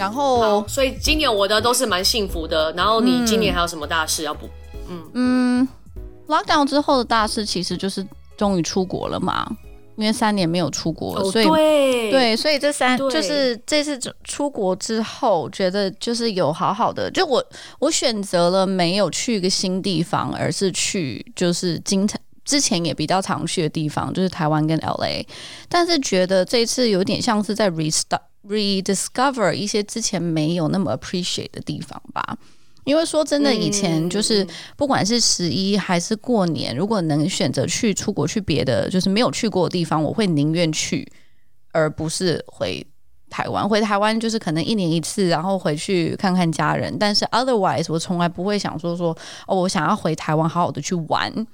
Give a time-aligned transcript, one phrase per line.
[0.00, 2.72] 然后，所以今年我的都是蛮幸福的。
[2.72, 4.48] 然后你今年还有什么大事要补？
[4.88, 5.68] 嗯嗯
[6.26, 9.46] ，lockdown 之后的大事其实就是终于出国了嘛，
[9.96, 17.44] 因为三年没有出国，哦、所以对对，所以这三就是这次出国之后，觉得就是有好好的，就我
[17.78, 25.26] 我选择了没有去一个新地方，而是去就是经常之前也比较常去的地方，就是台湾跟 LA，
[25.68, 28.20] 但是觉得这次有点像是在 restart。
[28.48, 32.36] Rediscover 一些之前没有那么 appreciate 的地方吧，
[32.84, 41.06] 因为说真的，以前就是不管是十一还是过年，如果能选择去出国去别的就是没有去过的地方，我会宁愿去，
[41.72, 42.84] 而不是回
[43.28, 43.68] 台湾。
[43.68, 46.96] 回台湾就是可能一年一次，然后回去看看家人。
[46.98, 51.46] 但是 otherwise，我从来不会想说说哦，我想要回台湾好好的去玩。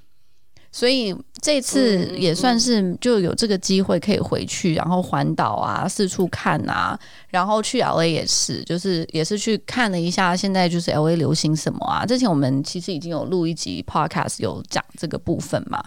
[0.77, 12.05] 所以这次也算是就有这个机会可以回去，然后环岛啊，四处看啊，然后去 LA 也是，就是也是去看了一下现在就是 LA 流行什么啊。
[12.05, 15.83] 之前我们其实已经有录一集 Podcast 有讲这个部分嘛。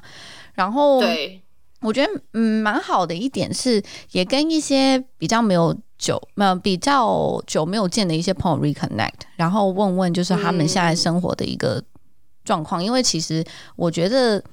[0.56, 1.40] 然后对，
[1.82, 3.80] 我觉得嗯蛮好的一点是，
[4.14, 11.80] 也跟一些比较没有久没有比较久没有见的一些朋友 reconnect，然后问问就是他们现在生活的一个
[12.44, 14.44] 状况，因为其实我觉得。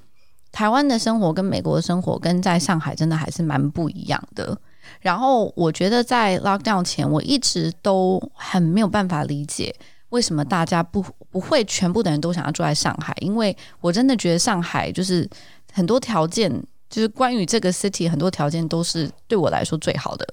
[0.52, 4.56] 台湾的生活跟美国的生活跟在上海真的还是蛮不一样的。
[5.00, 9.74] 然后我觉得在 lockdown 前，我一直都很没有办法理解
[10.10, 15.28] 为什么大家不不会全部的人都想要住在上海，因为我真的觉得上海就是
[15.72, 16.50] 很多条件，
[16.88, 20.26] 就是关于这个 city 很多条件都是对我来说最好的，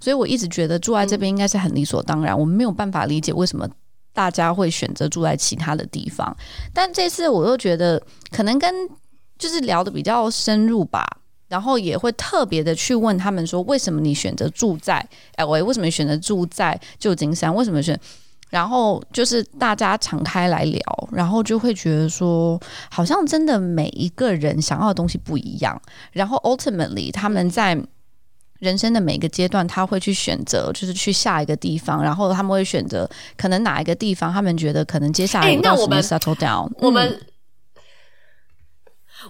[0.00, 2.38] 所以我一直觉得住在这边应该是很理所当然。
[2.38, 3.66] 我没有办法理解为什么
[4.12, 6.36] 大家会选择住在其他的地方，
[6.72, 8.74] 但这次我又觉得可能跟
[9.38, 11.04] 就是聊的比较深入吧，
[11.48, 15.06] 然后也会特别的去问他们说，为什么你选择住在
[15.36, 15.62] LA？
[15.64, 17.54] 为什么选择住在旧金山？
[17.54, 17.98] 为什么选？
[18.50, 20.80] 然后就是大家敞开来聊，
[21.10, 25.80] 然后就会觉得说，好像真的每一个人想要的东西不一样。
[26.12, 27.76] 然后 ultimately 他们在
[28.60, 36.70] 人生的每个阶段，他会去选择，就是去下一个地方，然后他们会选择可能哪一个地方，他们觉得可能接下来那我们 settle down。
[36.78, 37.20] 我们。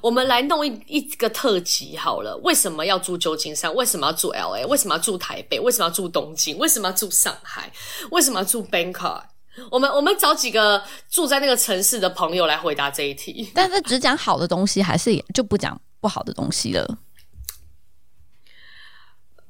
[0.00, 2.36] 我们来弄一一个特辑好了。
[2.38, 3.74] 为什么要住旧金山？
[3.74, 4.66] 为什么要住 LA？
[4.66, 5.58] 为什么要住台北？
[5.58, 6.56] 为什么要住东京？
[6.58, 7.72] 为什么要住上海？
[8.10, 9.22] 为什么要住 Bangkok？
[9.70, 13.50] 我们我们找几个住在那个城市的朋友来回答这一题。
[13.54, 16.98] 但是只讲好的东西，还是也就不讲不好的东西了？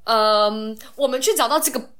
[0.05, 1.91] 嗯，我们去找到这个。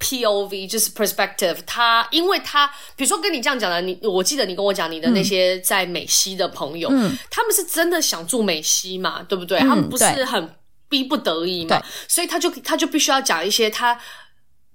[0.00, 2.66] POV 就是 perspective，他因为他
[2.96, 9.58] 比如说跟你这样讲的，你我记得你跟我讲你的那些在美西的朋友，嗯，他们是真的想住美西嘛，对不对？
[9.60, 10.56] 嗯，他们不是很
[10.88, 13.98] 逼不得已嘛，所以他就他就必须要讲一些他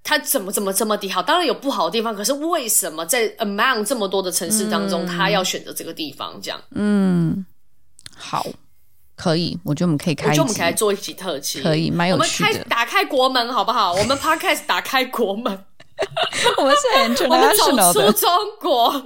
[0.03, 6.39] 他怎么怎么这么的好，当然有不好的地方，可是为什么在 among 这么多的城市当中，嗯，他要选择这个地方？
[6.41, 7.45] 这样，嗯，
[8.15, 8.45] 好。
[9.17, 12.49] 可以，我觉得我们可以开一集，我觉得我们可以来做一集特辑，可以，蛮有趣的。
[12.49, 13.93] 我们开打开国门好不好？
[13.93, 15.65] 我们 Podcast 打开国门，
[16.57, 16.87] 我们是
[17.25, 18.29] international 的，我们走出中
[18.61, 19.01] 国，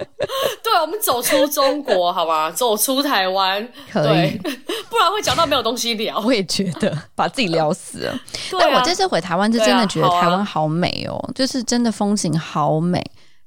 [0.62, 4.38] 对，我们走出中国，好吧，走出台湾，可以，
[4.90, 6.20] 不然会讲到没有东西聊。
[6.20, 8.20] 我也觉得把自己聊死了。
[8.60, 13.02] 但我这次回台湾，就真的觉得台湾好美哦，就是真的风景好美。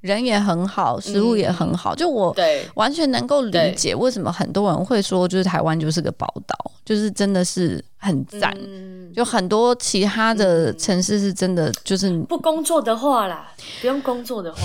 [0.06, 2.36] 人也很好，食物也很好，嗯、就我
[2.76, 8.56] 完全能够理解为什么很多人会说，就是台湾就是个宝岛，就是真的是很赞。
[8.60, 13.48] 嗯、就很多其他的城市是真的，就是不工作的话啦，
[13.82, 14.60] 不用工作的话，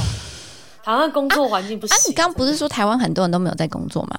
[0.84, 1.96] 台湾工作环境不行。
[1.96, 4.18] 啊，啊你刚不是说台湾很多人都没有在工作吗？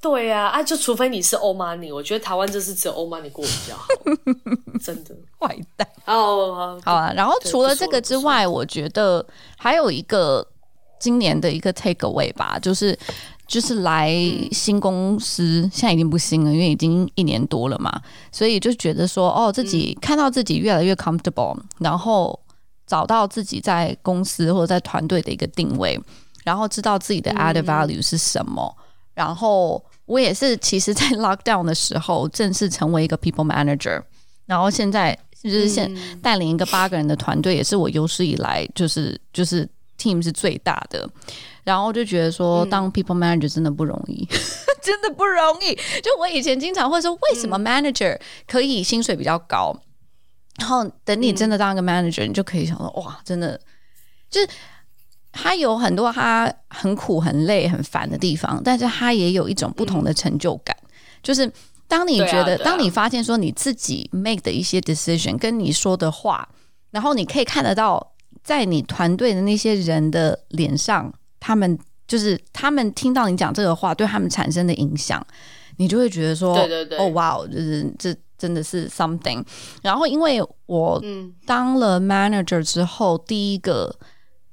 [0.00, 3.86] 对呀，啊，就除非你是欧 money，我觉得台湾就是只有欧 money 过比较好，
[4.80, 5.86] 真的坏蛋。
[6.06, 7.12] 哦，好啊。
[7.16, 9.24] 然后除了这个之外，我觉得
[9.56, 10.46] 还有一个
[11.00, 12.96] 今年的一个 take away 吧，就是
[13.48, 14.14] 就是来
[14.52, 22.38] 新公司，现在已经不新了，因为已经一年多了嘛，所以就觉得说，哦，自己看到自己越来越 comfortable，然后
[22.86, 26.00] 找到自己在公司或者在团队的一个定位，
[26.44, 28.72] 然后知道自己的 added value 是什么。
[29.14, 34.02] 然后我也是，其实，在 lockdown 的时候，正式成为一个 people manager。
[34.46, 39.68] 然后现在就是现带领一个八个人的团队，也是我有史以来就是就是
[39.98, 41.08] team 是最大的。
[41.62, 44.38] 然后就觉得说，当 people manager 真的不容易，嗯、
[44.82, 45.74] 真的不容易。
[46.02, 49.78] 就我以前经常会说，为什么 manager 可以薪水比较高？
[50.58, 53.60] 然后等你真的当一个 manager，你就可以想说，哇，真的
[54.30, 54.48] 就是。
[55.32, 60.76] 他有很多他很苦、很累、很烦的地方，但是他也有一种不同的成就感。
[60.82, 60.88] 嗯、
[61.22, 61.50] 就是
[61.86, 66.48] 当你觉得，啊啊、当你发现说你自己 make 的一些 decision 跟你说的话，
[66.90, 75.24] 然后你可以看得到，在你团队的那些人的脸上，他们就是他们听到你讲这个话，对他们产生的影响，
[75.76, 79.44] 你就会觉得说，对对对，哦，哇，就是这真的是 something。
[79.82, 81.02] 然后因为我
[81.46, 83.94] 当了 manager 之后，第一个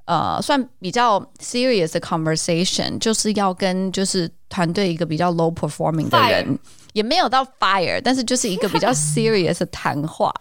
[0.06, 6.58] 呃，算比较 serious 的 conversation，就是要跟就是团队一个比较 low performing 的人，Fire.
[6.94, 10.34] 也没有到 fire，但是就是一个比较 serious 的谈话，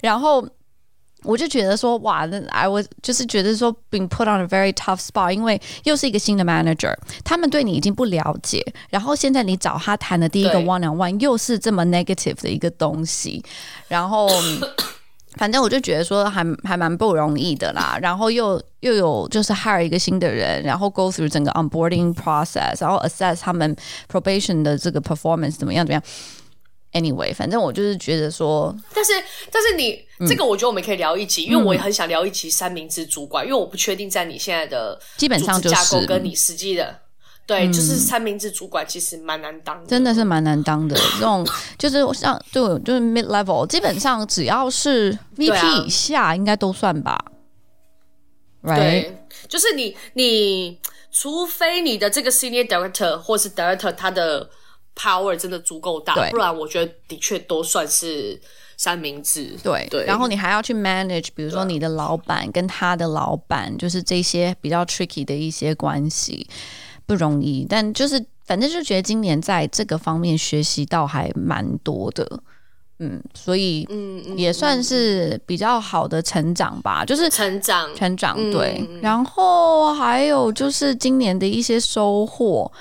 [0.00, 0.46] 然后。
[1.24, 6.92] 我就觉得说，哇，那 I was 就是觉得说，being put on a very tough spot，因为又是一个新的 manager，
[7.22, 8.60] 他们对你已经不了解，
[8.90, 13.40] 然后现在你找他谈的第一个 one on one 又是这么 negative 的一个东西，
[13.86, 14.28] 然后
[15.38, 23.74] 反正我就觉得说还还蛮不容易的啦，然后又又有就是 hire 一个新的人，然后 go through 整个 onboarding process，然后 assess 他们
[24.10, 26.02] probation 的这个 performance 怎么样怎么样。
[26.92, 29.12] Anyway，反正我就是觉得说，但是
[29.50, 36.94] 但是你、嗯、这个，我觉得我们可以聊一集，因为我也很想聊一集三明治主管，嗯、因为我不确定在你现在的基本上架构跟你实际的，
[37.52, 40.96] 对，嗯、就是三明治主管其实蛮难当的，真的是蛮难当的。
[41.18, 41.46] 这种
[41.78, 47.18] 就是像对，就是 mid level，基本上只要是 VP 以下，应该都算吧。
[48.62, 48.78] 对，啊、right?
[48.78, 49.18] 对，
[49.48, 50.78] 就是你你，
[51.10, 54.48] 除非你的这个 senior director 或是 director 他的。
[54.94, 58.38] power 真的足够大，不然我觉得的确都算是
[58.76, 59.56] 三明治。
[59.62, 66.46] 对对，然后你还要去 manage，比如说你的老板跟他的老板，就是这些比较 tricky 的一些关系，
[67.12, 67.66] 不容易。
[67.68, 72.42] 但就是反正就觉得今年在这个方面学习到还蛮多的，
[73.00, 78.82] 嗯，所以嗯也算是比较好的成长吧，就是成长成长对。
[78.88, 82.72] 嗯、然后还有就是今年的一些收获。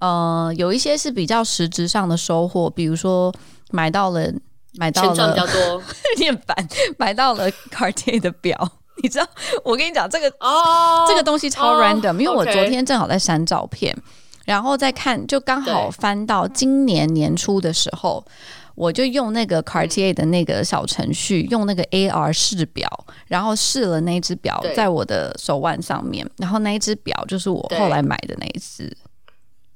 [0.00, 3.34] 呃，有一些是比较实质上的收获，比如说
[3.72, 4.30] 买到了
[4.74, 6.68] 买到了，比较多，有点烦，
[6.98, 8.77] 买到了 Cartier 的表。
[9.02, 9.26] 你知道，
[9.64, 18.24] 我跟你讲这个哦，这个东西超 random，、哦、因为我昨天正好在删照片，哦 okay、然后再看，就刚好翻到今年年初的时候，
[18.74, 22.88] 我就用那个 Cartier 的那个小程序，用那个 AR 试表，
[23.26, 28.96] 然后试了那只表在我的手腕上面，然后那一只表就是我后来买的那一只。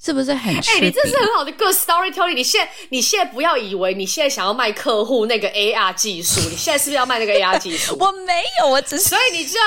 [0.04, 0.52] 是不是很？
[0.56, 2.34] 哎、欸，你这是很好的 good storytelling。
[2.34, 7.96] 你现在，你现在不要以为你现在想要卖客户那个 AR 技术，你现在是不是要卖那个 AR 技术？
[8.00, 9.08] 我没有，我只是。
[9.08, 9.60] 所以你就，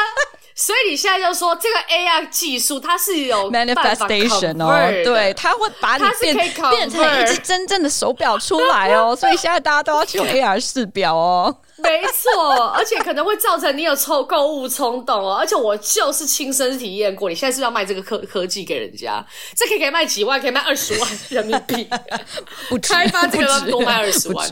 [0.54, 6.36] 所以你现在就说这个 AR 技术它是有 manifestation 哦，对，它会把你变
[6.70, 9.16] 变成一只真正的手表出来哦。
[9.16, 11.56] 所以现在大家都要去用 AR 试表哦。
[11.84, 15.36] 没错，而且可能会造成你有抽购物冲动哦。
[15.38, 19.22] 而且我就是亲身体验过，你现在是要卖这个科科技给人家？
[19.56, 21.88] 这可以可以卖几万，可以卖二十万人民币。
[22.70, 24.50] 不开发这个要多卖二十万。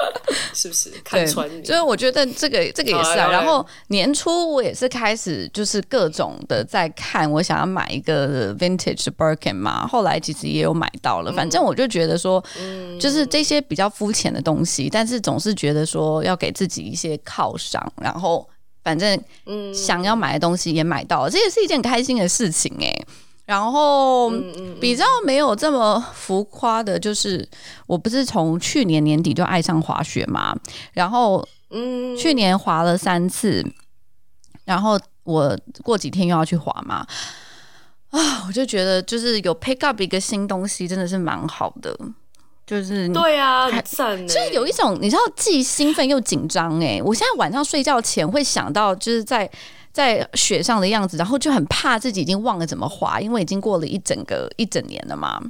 [0.52, 1.64] 是不是看穿你？
[1.64, 3.30] 所以我觉得这个这个也是啊。
[3.30, 9.86] 然后年初我也是开始就是各种的在看，我想要买一个 vintage Birkin 嘛。
[9.86, 11.32] 后来其实也有买到了。
[11.32, 12.42] 反正我就觉得说，
[12.98, 17.92] 就是这些比较肤浅的东西，但是总是觉得说要给自己一些犒赏。
[18.00, 18.48] 然后
[18.82, 23.04] 反正嗯想要买的东西也买到了，这也是一件开心的事情哎。
[23.46, 24.28] 然后
[24.80, 27.48] 比较没有这么浮夸的，就是
[27.86, 30.52] 我不是从去年年底就爱上滑雪嘛，
[30.92, 33.64] 然后嗯，去年滑了三次，
[34.64, 37.06] 然后我过几天又要去滑嘛，
[38.10, 41.96] 啊，我就觉得就是有 pick up 一个新东西，真的是蛮好的，
[42.66, 49.48] 就是对啊，很赞，就是有一种你知道既兴奋又紧张哎，我现在晚上睡觉前会想到就是在。
[49.96, 55.42] 在雪上的样子，然后就很怕自己已经忘了怎么滑，因为已经过了一整个一整年了嘛。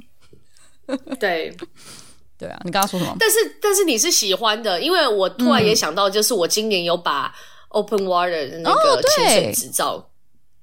[1.19, 1.53] 对，
[2.39, 3.13] 对啊，你刚刚说什么？
[3.19, 7.35] 但是但是你是喜欢的，因为我突然也想到，就是我今年有把
[7.67, 10.09] Open Water 的那个潜水执照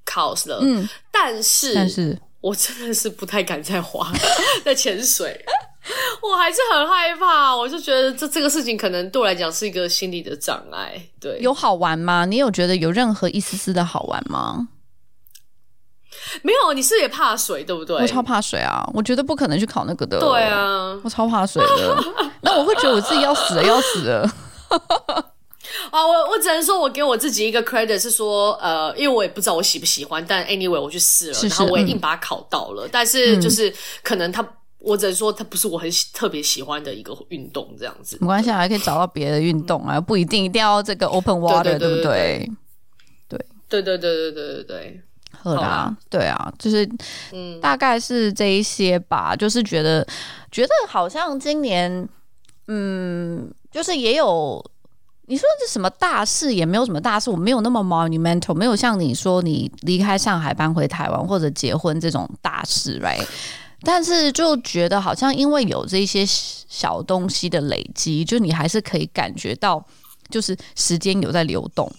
[0.07, 4.11] 考了，嗯，但是但是我真的是不太敢再滑
[4.65, 5.45] 在潜水。
[6.23, 11.01] 我还是很害怕，我就觉得这这个事情可能对我来讲是一个心理的障碍。
[11.21, 12.25] 对，有好玩吗？
[12.25, 14.69] 你有觉得有任何一丝丝的好玩吗？
[16.43, 17.97] 没有，你是也怕水，对不对？
[17.97, 18.83] 我超怕水啊！
[18.95, 20.19] 我觉得不可能去考那个的。
[20.19, 22.05] 对啊，我超怕水的。
[22.41, 24.23] 那我会觉得我自己要死了，要死了。
[25.91, 32.87] 啊， 我我只能说，我给我自己一个 credit 是说，呃，因为我也不知道我喜不喜欢，但 anyway 我去试了，是是然后我也硬把它考到了。
[32.87, 33.71] 嗯、但是就是
[34.03, 34.43] 可能他。
[34.85, 38.19] 我只能说，它不是我很特别喜欢的一个运动，这样子。
[38.21, 42.51] 没关系，还可以找到别的运动啊，不一定一定要这个 open water，对，对，对，对，对不对？
[43.29, 45.01] 对，对对对对对对对。
[45.43, 46.89] 好啦，对啊，就是，
[47.33, 49.37] 嗯，大概是这一些吧。
[49.37, 50.07] 就是觉得，
[50.51, 52.09] 觉得好像今年，
[52.69, 54.65] 嗯，就是也有
[55.27, 63.27] 你说这什么大事也没有什么大事，我没有那么 monumental，没有像你说你离开上海搬回台湾或者结婚这种大事，right？
[63.85, 69.85] 但是就觉得好像因为有这些小东西的累积，就你还是可以感觉到，
[70.31, 71.91] 就是时间有在流动，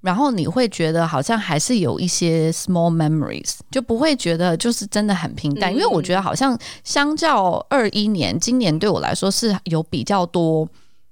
[0.00, 10.68] 然后你会觉得好像还是有一些 small memories，就不会觉得就是真的很平淡，因为我觉得好像相较二一年，今年对我来说是有比较多。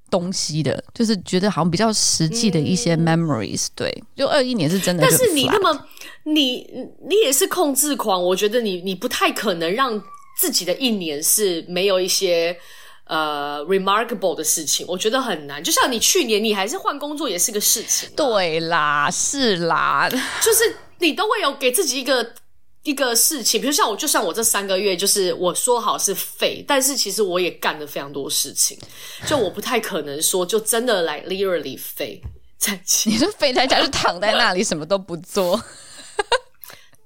[0.08, 5.02] 东西的，就是觉得好像比较实际的一些 memories，、嗯、对，就二一年是真的。
[5.02, 5.84] 但是你那么，
[6.22, 6.64] 你
[7.08, 10.00] 你也是控制狂，我觉得你你不太可能让
[10.36, 12.56] 自己的一年是没有一些
[13.04, 15.62] 呃 remarkable 的事情，我觉得很难。
[15.62, 20.08] 就像你去年你还是换工作也是个事情，对啦，是啦，
[20.42, 22.34] 就是你都会有给自己一个。
[22.82, 28.78] 一个事情，比如像我，就像我这三个月，就是我说好是废，但是其实我也干了非常多事情，
[29.26, 32.22] 就我不太可能说就真的来 literally 废
[32.56, 35.60] 在家，你是废在家就躺在那里什么都不做，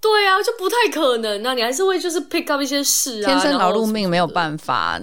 [0.01, 4.99] 对啊，就不太可能啊，你还是会就是 pick up 一些事啊，天生劳碌命没有办法，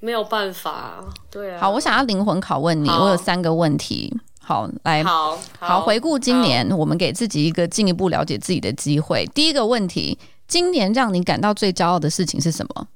[0.00, 1.60] 没有办法，对啊。
[1.60, 4.18] 好，我想要灵魂拷问你，我有三个问题。
[4.40, 9.26] 好，来，好，好，好，回顾今年，我们给自己一个进一步了解自己的机会。
[9.34, 12.88] 第一个问题，今年让你感到最骄傲的事情是什么？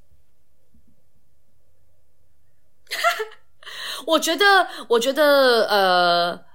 [4.07, 6.52] 我觉得，我觉得，呃。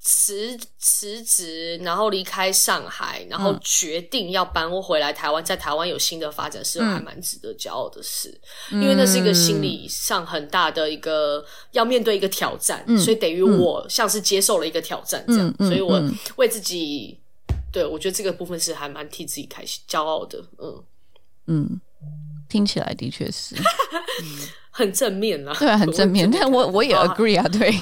[0.00, 8.40] 辞辞职，然后离开上海，然后决定要搬回来台湾，在台湾有新的发展，是还蛮值得骄傲的事。
[8.70, 16.00] 嗯、因为那是一个心理上很大的一个要面对一个挑战，嗯、所以等于我像是接受了一个挑战这样，嗯、所以我
[16.36, 20.42] 为自己，嗯、对，我觉得这个部分是还蛮替自己开心、骄傲的。
[20.58, 20.84] 嗯。
[21.50, 21.80] 嗯，
[22.46, 26.30] 听起来的确是，嗯、 很正面啊，对，很正面。
[26.30, 27.72] 但我我也 agree 啊，对。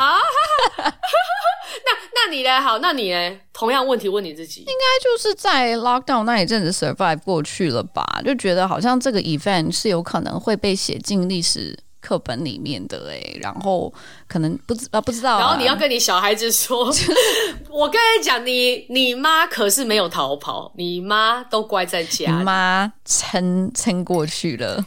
[2.27, 2.61] 那你呢？
[2.61, 3.39] 好，那你呢？
[3.53, 8.05] 同样问题问你自己，应该就是在 lockdown 那一阵子 survive 过去了吧？
[8.25, 13.93] 就觉得好像这个 event 是有可能会被写进历史课本里面的哎，然后
[14.27, 16.93] 可能不知啊不知道，然后你要跟你小孩子说，
[17.71, 24.85] 我跟你讲，你你妈可是没有逃跑，你妈都乖在家，你妈撑撑过去了。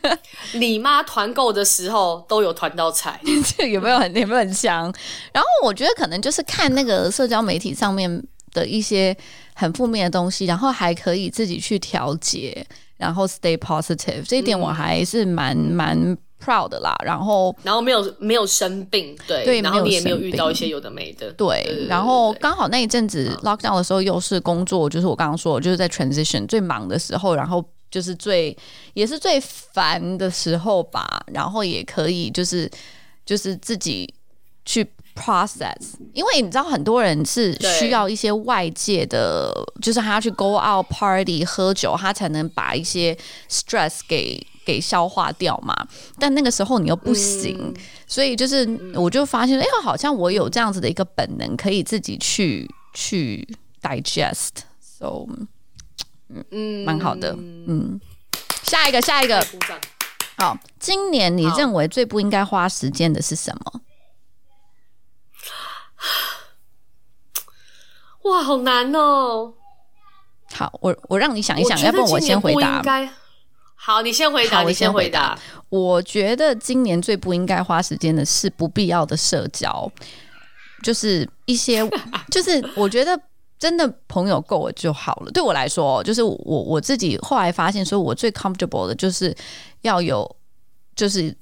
[0.54, 3.20] 你妈团购的时候都有团到菜，
[3.56, 4.92] 这 有没有很有没有很香？
[5.32, 8.22] 然后我觉得可能就是看那个社交媒体上面
[8.52, 9.16] 的一些
[9.54, 16.96] 很负面的东西，然后还可以自己去调节，然后 stay positive，这一点我还是蛮蛮、嗯、proud 的啦。
[17.04, 21.62] 然后然后没有没有生病，对对，然后你也没有遇到一些有的没的，对。
[21.64, 27.64] 对然后刚好那一阵子 lockdown 的时候又是工作，就是我刚刚说的就是在 transition 最忙的时候，然后。
[27.92, 28.56] 就是最
[28.94, 32.68] 也是最烦的时候吧，然后也可以就是
[33.26, 34.12] 就是自己
[34.64, 34.82] 去
[35.14, 43.14] process，因为你知道很多人是需要一些外界的，就是他要去 go out party 喝酒，他才能把一些
[43.50, 45.76] stress 给给消化掉嘛。
[46.18, 47.74] 但那个时候你又不行，嗯、
[48.06, 53.46] 所以就是我就发现，哎、欸，好像我有这样子的一个本能，可以自己去去
[53.82, 55.26] digest，so。
[56.50, 57.32] 嗯，蛮好的。
[57.38, 58.00] 嗯，
[58.62, 59.44] 下一个，下一个。
[60.38, 63.80] 好，今年你认为最不应该花时间的是什么？
[68.30, 69.54] 哇，好难哦。
[70.54, 72.82] 好，我我让你想一想，要不然我先回答。
[73.74, 75.38] 好，你先回答，你先回答。
[75.68, 79.90] 我觉得今年最不应该花时间的是不必要的社交，
[80.82, 81.88] 就是一些，
[82.30, 83.20] 就是我觉得。
[83.62, 85.30] 真的朋友够了就好了。
[85.30, 89.32] 对我来说，就是我我自己后来发现，说我最 comfortable 的就是
[89.82, 90.36] 要有，
[90.96, 91.32] 就是。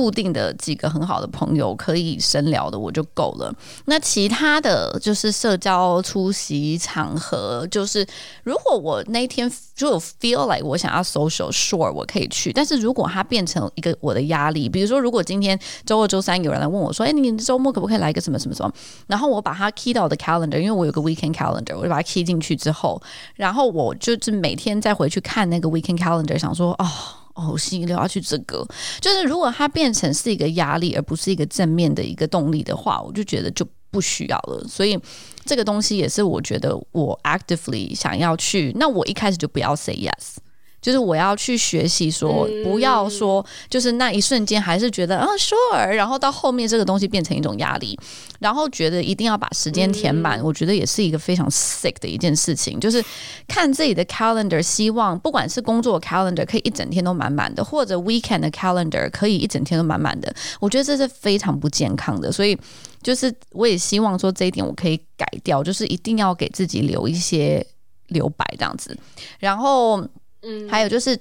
[0.00, 3.54] 固定的几个很好的朋友可以深聊的我就够了。
[3.84, 8.06] 那其他的就是社交出席场合，就是
[8.42, 12.50] 如果我那天就 feel like 我想要 social，sure 我可以去。
[12.50, 18.72] 但是如果它变成一个我的压力，比如说如果今天周二、周三有人来问我说：“哎，你周末可不可以来一个什么什么什么？”
[19.06, 22.98] 然后我把它 key 到我的 calendar，因为我有个 weekend calendar，我就把它 key 进去之后，
[23.34, 26.88] 然后我就是每天再回去看那个 weekend calendar，想说哦。
[27.34, 28.66] 哦，心里要去这个，
[29.00, 34.64] 就是如果它变成是一个压力，而不是一个正面的一个动力的话，我就觉得就不需要了。
[34.68, 34.98] 所以
[35.44, 38.72] 这个东西也是我觉得我 actively 想要去。
[38.76, 40.36] 那我一开始就不要 say yes，
[40.80, 47.98] 就是我要去学习说，不要说就是那一瞬间还是觉得啊 sure，然后到后面这个东西变成一种压力，
[48.38, 52.80] 然后觉得一定要把时间填满，我觉得也是一个非常 sick 的一件事情。
[52.80, 53.04] 就是
[53.46, 62.32] 看自己的 calendar，希望不管是工作 calendar 可以一整天都满满的，或者 weekend 的 calendar 可以一整天都满满的，我觉得这是非常不健康的。
[62.32, 62.58] 所以
[63.02, 67.66] 就是我也希望说这一点我可以改掉，就是一定要给自己留一些
[68.08, 68.96] 留白这样子，
[69.38, 70.02] 然后。
[70.42, 71.18] 嗯，还有就是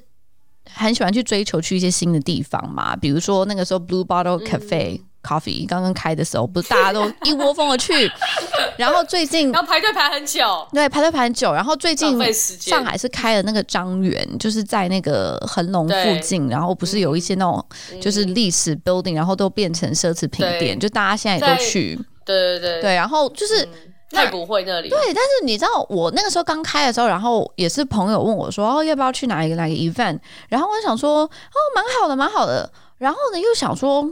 [0.71, 8.09] 很喜欢去追求去一些新的地方嘛，比如说那个时候 Blue Bottle Cafe、嗯、Coffee 刚刚开的时候，不是大家都一窝蜂的去，
[8.77, 17.65] 然后最近要排队排很久，对，排队排很久，然后最近上海是开了那个张园，就是在那个恒隆附近，然后不是有一些那种
[17.99, 22.81] 就是历史 building，然后都变成奢侈品店，就大家现在也都去，对对对。
[22.81, 23.63] 对，然后就是。
[23.65, 30.19] 嗯太古汇那里，对，但是你知道我那个时候刚开的时候，然后也是朋友问我说，哦，要不要去哪一个哪个 event？
[30.47, 32.71] 然后我就想说，哦，蛮好的，蛮好的。
[32.97, 34.03] 然后呢，又想说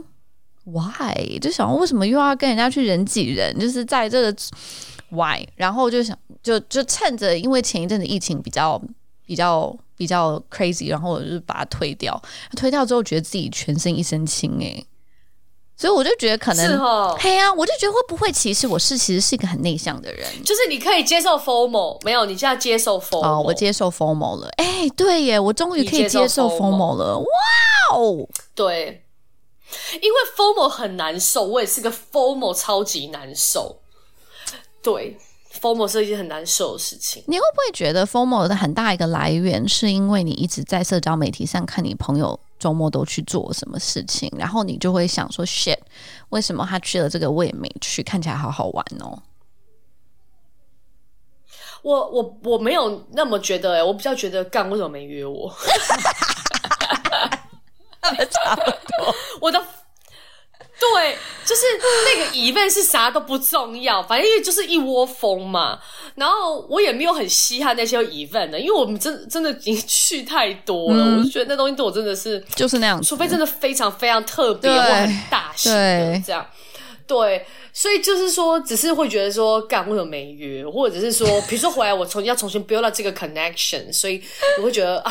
[0.64, 1.38] ，why？
[1.40, 3.58] 就想为什么又要跟人家去人挤人？
[3.58, 4.34] 就是在这个
[5.10, 5.44] why？
[5.56, 8.80] 然后就想，就就趁着因为前一阵子疫情比较
[9.26, 12.22] 比较比较 crazy，然后我就把它推掉。
[12.56, 14.86] 推掉之后，觉得自己全身一身轻诶。
[15.78, 27.26] 所以我就觉得可能，嘿啊，我就觉得会不会其实我是其实是一个很内向的人，就是你可以接受 formal，没有，你现在接受 FOMO，哦，我接受 formal 了，哎、欸，对耶，我终于可以接受 formal 了，哇
[27.94, 29.04] 哦，对，
[30.02, 33.78] 因为 formal 很难受，我也是个 formal 超级难受，
[34.82, 35.16] 对
[35.60, 37.22] ，formal 是一件很难受的事情。
[37.28, 42.40] 你会不会觉得 formal 的很大一个来源是因为你一直在社交媒体上看你朋友？
[42.58, 45.78] 周末都去做什么事情，然后你就会想说：“shit，
[46.30, 48.02] 为什么他去了这个我也没去？
[48.02, 49.20] 看起来好好玩哦。”
[51.82, 55.50] 我我我没有那么觉得哎、欸，我比较觉得干为什么没约我？
[58.30, 59.62] 差不多， 我的。
[60.80, 61.62] 对，就是
[62.06, 65.78] 那个 event 是啥都不重要，反正就是一窝蜂嘛。
[66.14, 76.46] 然后我也没有很稀罕那些 event 的，因为我们真真的已经去太多了，嗯、我就觉得那东西对我真的是就是那样子，除非真的非常非常特别或很大型的这样。
[77.08, 84.22] 对，所以就是说，只是会觉得说，干为什么没约，或者是说，比如说回来我重新要重新 build up 这个 connection，所以
[84.58, 85.10] 我会觉得啊，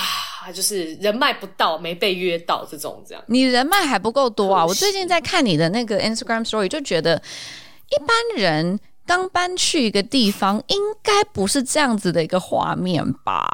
[0.53, 3.23] 就是人脉不到，没被约到这种这样。
[3.25, 4.63] 你人脉还不够多啊！
[4.63, 7.19] 我最近在看你的那个 Instagram story，就觉得
[7.89, 13.49] 一般人刚搬去一个地方，应该不是这样子的一个画面吧？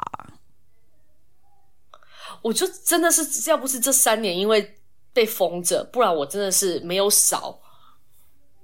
[2.42, 4.74] 我就真的是要不是这三年因为
[5.14, 7.58] 被封着，不然我真的是没有少。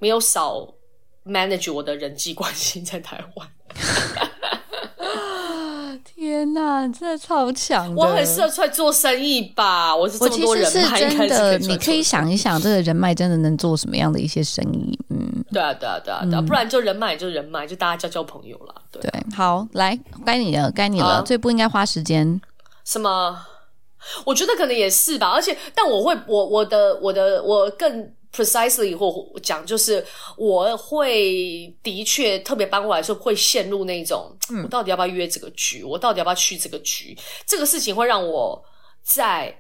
[0.01, 0.67] 没有少
[1.25, 3.49] manage 我的人际关系在台湾。
[6.03, 7.95] 天哪，真的超强！
[7.95, 9.95] 我很适合出来做生意吧？
[9.95, 14.99] 我是这么多人脉，我其实是真的，你可以想一想，这个人脉真的能做什么样的一些生意？
[15.09, 18.75] 嗯，对啊，对啊，对啊，对啊，不然就人脉就人脉，就大家交交朋友啦。
[18.91, 22.41] 对，对，好，来，该你了，该你了，啊、最不应该花时间。
[22.85, 23.39] 什么？
[24.27, 28.13] 我觉得可能也是吧，而且，但我会，我我的我的我更。
[28.33, 34.31] Precisely 或讲就是，我会的确特别搬过来的时候会陷入那种，
[34.63, 35.83] 我到底要不要约这个局？
[35.83, 37.19] 我到底要不要去这个局？
[37.45, 38.65] 这个事情会让我
[39.03, 39.53] 在，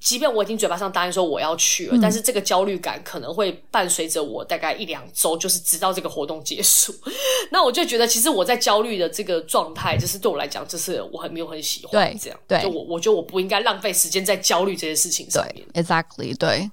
[0.00, 6.94] 即便我已经嘴巴上答应说我要去了，但是这个焦虑感可能会伴随着我大概一两周，就是直到这个活动结束。
[7.50, 12.38] 那我就觉得，其实我在焦虑的这个状态，就是对我来讲，就是我很没有很喜欢这样。
[12.46, 15.66] 对，就我我觉得我不应该浪费时间在焦虑这些事情上面。
[15.74, 16.70] Exactly，对，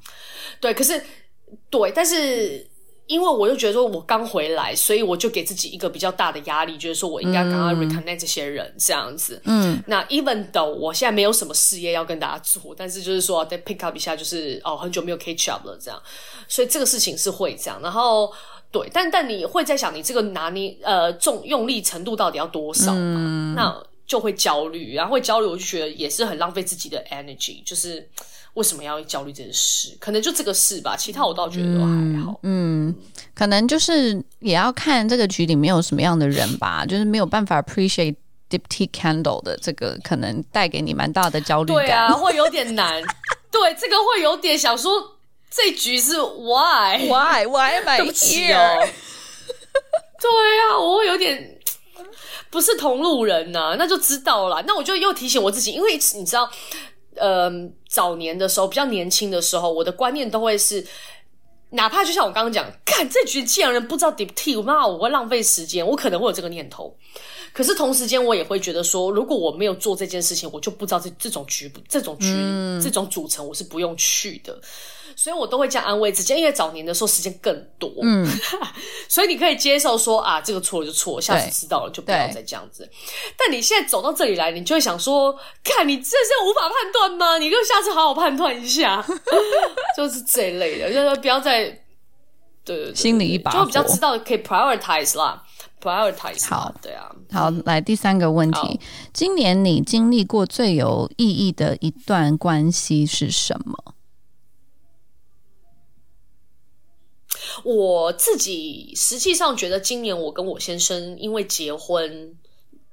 [0.59, 1.01] 对，可是。
[1.71, 2.69] 对，但是
[3.07, 9.41] 因为我又觉得说，我刚回来，所以我就给自己一个比较大的压力，就是说我应该赶快 reconnect 这些人这样子。
[9.45, 16.01] 嗯，那 even though 我现在没有什么事业要跟大家做，但是就是说再 pick up 一下，就是哦，很久没有 catch up 了这样，
[16.47, 17.81] 所以这个事情是会这样。
[17.81, 18.31] 然后
[18.71, 23.15] 对，但但你会在想，你这个拿捏呃重用力程度到底要多少嘛？
[23.17, 28.09] 嗯，那就会焦虑，然后会焦虑，我就觉得也是很浪费自己的 energy，就是。
[28.55, 29.95] 为什么要焦虑这件事？
[29.99, 32.37] 可能就这个事吧，其他我倒觉得都还好。
[32.43, 32.95] 嗯，嗯，
[33.33, 38.15] 可能就是也要看这个局里面有什么样的人吧，就是没有办法 appreciate
[38.49, 41.85] Diptyque Candle 的这个，可能带给你蛮大的焦虑感。
[41.85, 43.01] 对啊，会有点难。
[43.49, 45.17] 对，这个会有点想说，
[45.49, 48.55] 这局是 Why Why Why am I here？
[48.57, 48.89] 哦、
[50.19, 51.57] 对啊，我会有点
[52.49, 54.61] 不是同路人呐、啊，那就知道了。
[54.67, 56.51] 那我就又提醒我自己，因为你知道。
[57.15, 57.51] 呃，
[57.89, 60.85] 早年的时候，比较年轻的时候，我的观念都会是，
[61.71, 66.95] 哪怕就像我刚刚讲，看这局既然人不知道 Diptyque，我妈我会浪费时间，我可能会有这个念头。
[67.53, 74.57] 可是同时间我也会觉得说，如果我没有做这件事情，我就不知道这这种局、这种局、嗯、这种组成，我是不用去的。
[75.21, 78.27] 所以我都会这样安慰自己，因为早年的时候时间更多，嗯，
[79.07, 82.89] 所以你可以接受说啊，这个错了就错了，下次知道了就不要再这样子。
[83.37, 85.31] 但你现在走到这里来，你就会想说，
[85.63, 87.37] 看你这是无法判断吗？
[87.37, 89.05] 你就下次好好判断一下，
[89.95, 91.65] 就是这一类的，就是不要再
[92.65, 95.43] 对，对，对，心里一把就比较知道可以 prioritize 啦
[95.79, 98.79] ，prioritize 好，对啊，好，来第三个问题，
[99.13, 103.93] 今年你经历过最有意义的一段关系是什么？
[107.63, 112.35] 我自己实际上觉得，今年我跟我先生因为结婚，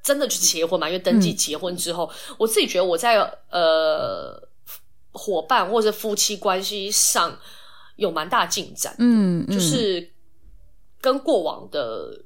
[0.03, 0.89] 真的去结婚嘛？
[0.89, 3.19] 因为登记结婚之后，嗯、我自己觉得我在
[3.51, 4.49] 呃
[5.13, 7.39] 伙伴或者夫妻关系上
[7.97, 8.95] 有蛮大进展。
[8.99, 10.13] 嗯，嗯，就是
[11.01, 12.25] 跟过往的。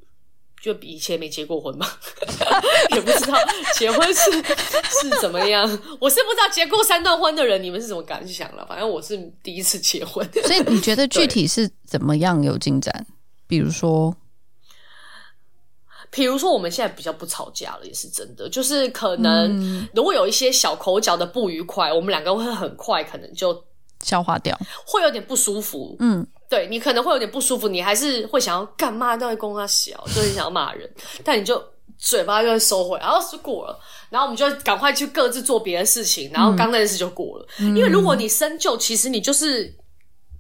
[0.63, 1.85] 就比以前没结过婚嘛，
[2.95, 3.37] 也不知道
[3.77, 5.69] 结婚是是怎么样。
[6.01, 8.65] 我是不知道结过三段婚的人，你们是怎么感想了？
[8.69, 13.05] 反正我是第一次结婚，所以你觉得具体是怎么样有进展？
[13.49, 14.17] 比如说，
[16.13, 18.49] 比如说我们现在比较不吵架了，也是真的。
[18.49, 23.65] 就是可能如果有一些小口角的不愉快，我们两个会很快可能就
[24.05, 25.97] 消化掉，会有点不舒服。
[25.99, 26.25] 嗯。
[26.53, 30.87] 对，你可能会有点不舒服，你还是会想要干嘛都会供他小，就是想要骂人，
[31.25, 31.65] 但你就
[31.97, 37.47] 嘴巴就会收回，然后是过了，然后我们就赶快去各自做别的事情，然后刚那件事就过了。
[37.59, 39.75] 嗯、因为如果你深究，其实你就是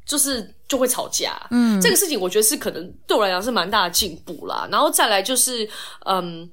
[0.04, 1.46] 就是就会吵架。
[1.50, 4.68] 嗯，这个事情我觉得是可能对我来讲是蛮大的进步啦。
[4.70, 5.66] 然后再来就是，
[6.04, 6.46] 嗯，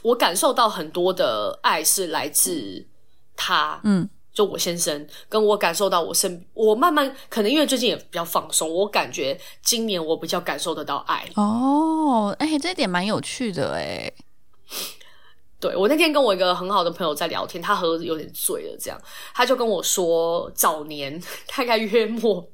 [0.00, 2.82] 我感受到很多的爱是来自
[3.36, 3.78] 他。
[3.84, 4.08] 嗯。
[4.32, 14.10] 就我先生跟我感受到我身，我慢慢可能因为最近也比较放松，我感觉今年我比较感受得到爱哦，哎、欸，这一点蛮有趣的哎。
[15.60, 18.98] 对，我那天跟我一个很好的朋友在聊天，他喝有点醉了，这样
[19.34, 21.22] 他就跟我说，早年
[21.54, 22.48] 大概约莫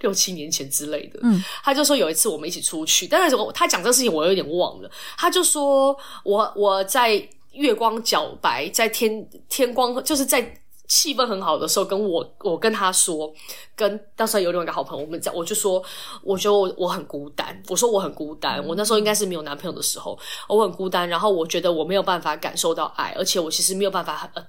[0.00, 10.58] 六七年前之类的，嗯，他就说有一次我们一起出去，但是他讲这个事情我有点忘了，他就说我我在月光皎白，在天天光就是在。
[10.94, 13.32] 气氛很好的时候，跟我我跟他说，
[13.74, 15.82] 跟当时有另外一个好朋友，我们在我就说，
[16.22, 24.46] 我觉得我我很孤单，我说我很孤单，我那时候应该是没有男朋友的时候，我很孤单，然后我觉得我没有办法感受到爱，而且我其实没有办法很呃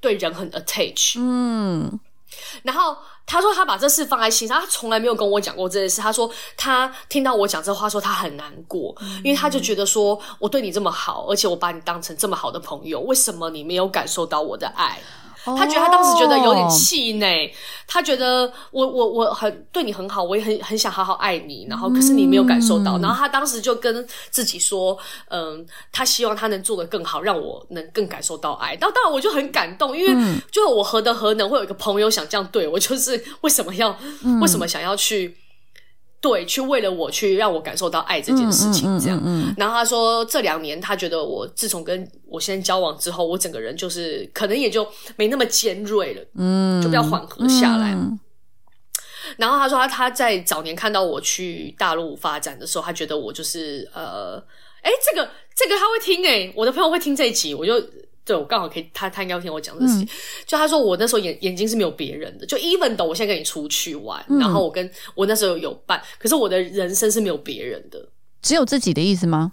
[0.00, 1.98] 对人很 attach，嗯，
[2.62, 15.00] 然后他说他把这事放在心上，他从来没有跟我讲过这件事，他说他听到我讲这话，说他很难过，因为他就觉得说我对你这么好，而且我把你当成这么好的朋友，为什么你没有感受到我的爱？
[15.44, 17.56] 他觉得他当时觉得有点气馁，oh.
[17.86, 23.02] 他觉得我我我很对你很好，我也很很想好好爱你，然后可是你没有感受到，mm.
[23.02, 24.96] 然后他当时就跟自己说，
[25.28, 28.76] 嗯，他希望他能做的更好，让我能更感受到爱。
[28.76, 34.40] 当当然我就很感动，因为就我何德何能会有一个朋友想这样对我，就是为什么要、mm.
[34.40, 35.36] 为什么想要去。
[36.20, 39.18] 对，去为了我去让我感受到爱这件事情，这样。
[39.18, 47.96] 嗯嗯嗯嗯、然后他说，这两年他觉得我自从跟我先生交往之后，我整个人就是可能也就没那么尖锐了，嗯，就比较缓和下来。
[49.38, 54.36] 然后他说他他在早年看到我去大陆发展的时候，他觉得我就是呃，
[54.82, 57.82] 哎这个这个他会听诶，我的朋友会听这一集，我就。
[58.24, 59.94] 对，我刚好可以，他他应该会听我讲这些。
[59.94, 60.08] 嗯、
[60.46, 68.08] 就他说我那时候眼眼睛是没有别人的，就 even 的，我现在跟你出去玩，嗯、然后我跟我那时候有伴，可是我的人生是没有别人的，
[68.42, 69.52] 只有自己的意思吗？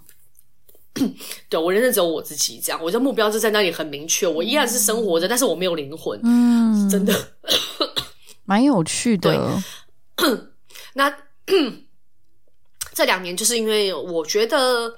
[1.48, 7.14] 对，我人生只有我自己，这样，我的目标就在那里很明确，我依然是生活着，嗯、但是我没有灵魂，嗯，真的，
[8.44, 9.62] 蛮有趣的。
[10.94, 11.12] 那
[12.94, 14.94] 这两年就是因为我觉得。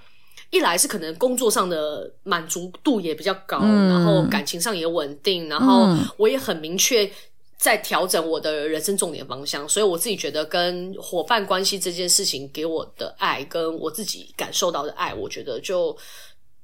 [0.50, 7.10] 一来是可能工作上的满足度也比较高，嗯、然后感情上也稳定，然后我也很明确
[7.56, 15.96] 在调整我的人生重点方向，所以我自己觉得跟伙伴关系这件事情给我的爱，跟我自己感受到的爱，我觉得就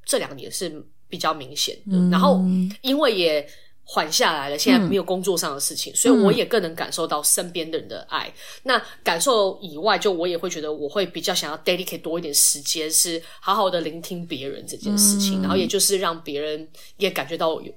[0.04, 1.96] 这两年是比较明显的。
[1.96, 2.40] 嗯、然后
[2.82, 3.48] 因为也。
[3.88, 8.26] 缓下来了，现在没有工作上的事情，嗯、所以我也更能感受到身边的人的爱。
[8.26, 17.72] 嗯、那感受以外，就我也会觉得我会比较想要 dedicate 多一点时间，是好好的聆听别人这件事情，嗯、然后也就是让别人也感觉到我有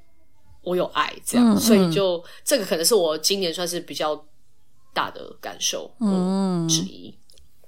[0.63, 1.53] 我有爱这样。
[1.53, 4.25] 嗯、所以就这个可能是我今年算是比较
[4.95, 7.15] 大的感受嗯之一。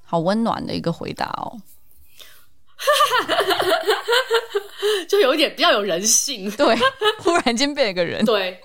[0.03, 1.61] 好温暖的一个回答哦。
[2.81, 3.91] 哈哈哈哈哈！
[5.07, 6.75] 就有一点比较有人性， 对，
[7.19, 8.59] 忽然间变一个人，对，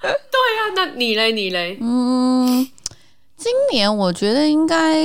[0.00, 1.32] 对啊，那你嘞？
[1.32, 1.76] 你嘞？
[1.80, 2.66] 嗯，
[3.36, 5.02] 今年我觉得应该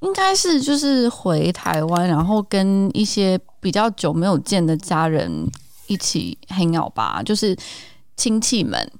[0.00, 5.50] 应该是就是回台湾，然后跟一些比较久没有见的家人
[5.86, 7.56] 一起 hang out 吧，就是
[8.16, 8.90] 亲戚们。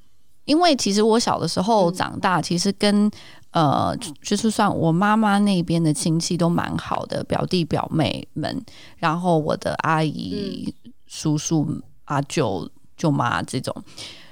[0.44, 3.08] 因为其实我小的时候长大，其实跟
[3.52, 8.64] 呃，就是算我妈妈那边的亲戚都蛮好的，表弟表妹们，
[8.96, 10.74] 然后我的阿姨、
[11.06, 13.74] 叔叔、阿舅、舅妈这种，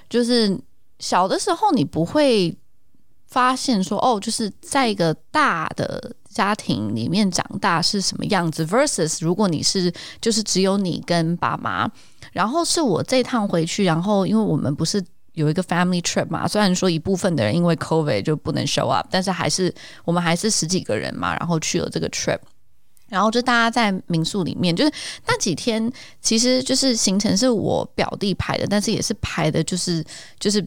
[0.08, 0.58] 就是
[0.98, 2.56] 小的时候你不会
[3.26, 11.86] 发现说哦，就是在一个大的家庭里面长大是什么样子，versus 如果你是就是只有你跟爸妈，
[12.32, 15.04] 然后是我这趟回去，然后因为我们不是。
[15.40, 19.74] 有一个 family trip 嘛，虽然说一部分的人因为 COVID 就不能 show up，但是还是
[20.04, 22.38] 我们还是十几个人嘛，然后去了这个 trip，
[23.08, 24.92] 然后就大家在民宿里面，就是
[25.26, 30.04] 那几天其实就是行程是我表弟排的，但是也是排的就是
[30.38, 30.60] 就是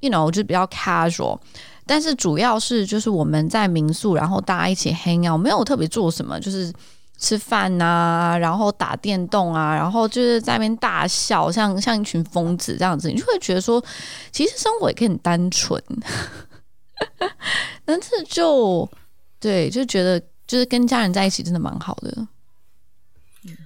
[0.00, 1.38] ，you know 就比较 casual，
[1.84, 6.72] 但是主要是就是我们在民宿，然后大家一起 hang out，没有特别做什么，就是。
[7.24, 13.82] 吃饭呐、啊，然后打电动啊，然后就是在那边大笑，像像一群疯子这样子，你就会觉得说，
[14.30, 15.82] 其实生活也可以很单纯，
[17.86, 18.86] 但是就
[19.40, 22.12] 对，就觉得就是跟家人在一起真的蛮好的。
[23.44, 23.56] 嗯，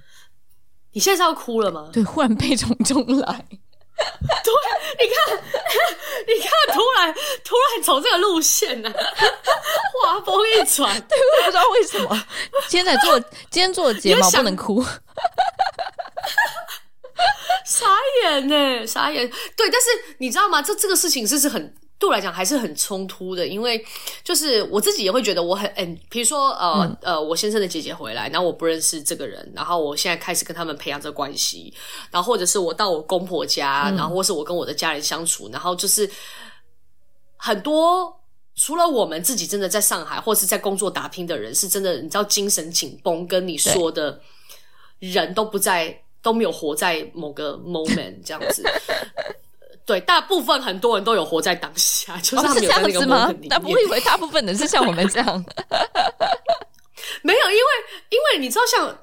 [0.93, 1.89] 你现在是要哭了吗？
[1.91, 3.45] 对，忽然悲从中来。
[4.43, 4.53] 对，
[4.99, 5.37] 你看，
[6.27, 8.93] 你看，突然突然从这个路线呢、啊，
[10.03, 12.25] 话锋一转，对，我不知道为什么
[12.67, 14.83] 今天在做，今天做的睫毛不能哭，
[17.65, 17.85] 傻
[18.23, 19.29] 眼呢，傻眼。
[19.55, 20.61] 对，但是你知道吗？
[20.61, 21.75] 这这个事情是是很。
[21.99, 23.85] 对我来讲还是很冲突的，因为
[24.23, 31.73] 就是我自己也会觉得我很嗯，比如说呃、嗯、呃，我先生的姐姐回来，然后我不认识这个人，然后我现在开始跟他们培养这个关系，
[32.09, 36.09] 然后或者是我到我公婆家，然后或是我跟我的家人相处，嗯、然后就是
[37.35, 38.17] 很多
[38.55, 44.21] 除了我们自己真的在上海或是在工作打拼的人，是真的你知道精神紧绷，跟你说的
[44.99, 48.63] 人都不在，都没有活在某个 moment 这样子。
[49.89, 53.45] 对，大部分很多人都有活在当下，就是他们有在那个 moment 里面。
[53.45, 55.45] 哦，那不会以为大部分人是像我们这样？
[57.23, 57.63] 没有，因为
[58.09, 58.95] 因为你知道，像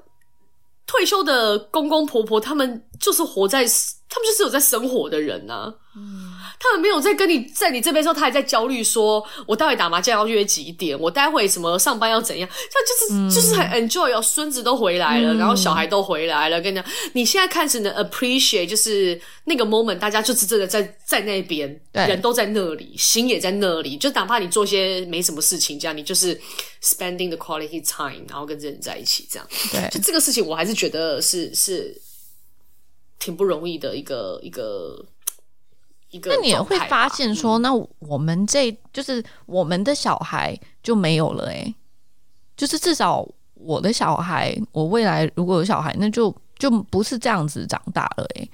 [0.85, 3.65] 退休的公公婆婆，他们就是活在，
[4.07, 5.73] 他们就是有在生活的人啊。
[5.93, 6.26] 嗯。
[6.59, 26.35] 他们没有在跟你在你这边的时候，他还在焦虑，说我待会打麻将要约几点，我待会什么上班要怎样，这样就是、嗯、就是很 enjoy 哦，孙子都回来了，嗯、然后小孩都回来了，跟你讲，你现在开始能 appreciate，就是那个 moment，大家就是真的在在那边，人都在那里，心也在那里，就哪怕你做些没什么事情，这样你就是
[26.81, 31.95] spending the quality time，然后跟这人在一起，这样，对，就这个事情，我还是觉得是是
[33.19, 35.05] 挺不容易的一个一个。
[36.23, 41.75] 那你也会发现说，那我们这就是我们的小孩就没有了诶、欸，
[42.55, 48.51] 就是至少我的小孩，我未来如果有小孩，那就就不是这样子长大了诶、欸。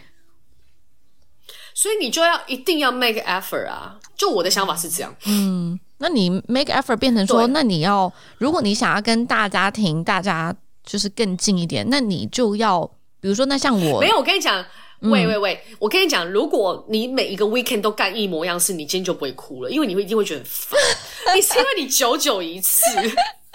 [1.75, 3.99] 所以你就要一定要 make effort 啊！
[4.15, 5.15] 就我的想法是这样。
[5.27, 12.83] 嗯，那你 make effort 变成说，那你要如果你想要跟大家庭大家就是更近一点，那你就要
[13.19, 14.65] 比如说，那像我没有，我跟你讲。
[15.03, 15.63] 喂喂喂！
[15.79, 20.79] 我跟你讲，如果你每一个 weekend 都干一模一样事，你今天就不会哭了，因为你会一定会觉得很烦。
[21.35, 22.83] 你是因为你久久一次，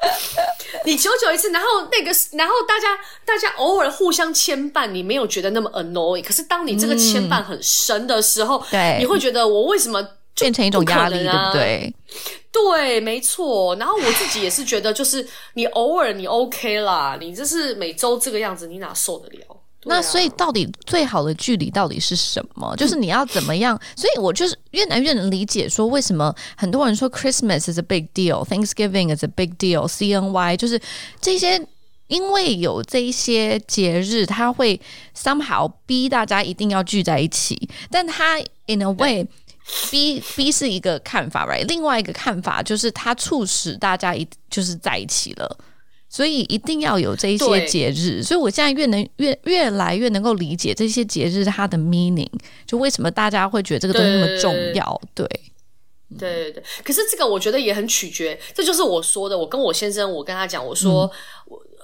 [0.85, 6.23] 你久久一次，然后那个，然后大家大家偶尔互相牵绊，你没有觉得那么 annoying。
[6.23, 10.07] 可是当你这个牵绊很深的时候，对、嗯，你会觉得我为什么
[10.39, 11.95] 变成一种压力，对不对？
[12.53, 13.75] 对，没错。
[13.77, 19.58] 然后我自己也是觉得，就是你偶尔你 OK 啦，你这是每周这个样子，你哪受得了？
[19.89, 22.77] 那所以到底最好的距离到底是什么？
[22.77, 23.81] 就是你要怎么样？
[23.97, 30.81] 所以我就是越来越能理解说，为什么很多人说 Christmas is a big deal，Thanksgiving is a big deal，CNY 就是
[31.21, 31.67] 这些，
[32.09, 34.81] 因为有这一些节日，它会
[35.17, 37.69] somehow 逼大家一定要聚在一起。
[37.91, 39.27] 但它 in a way
[39.91, 41.67] 逼逼是一个看法，right？
[41.67, 45.59] 另外一个看法就是它促使大家一就是在一起了。
[46.19, 52.27] 所以一定要有这一些节日，所以我现在越能越越来越能够理解这些节日它的 meaning，
[52.67, 55.01] 就为什么大家会觉得这个东西那么重要？
[55.15, 55.25] 对，
[56.19, 56.63] 对对对。
[56.83, 59.39] 可是这个我觉得也很取决，这就是我说的。
[59.39, 61.09] 我跟我先生，我跟他讲，我说，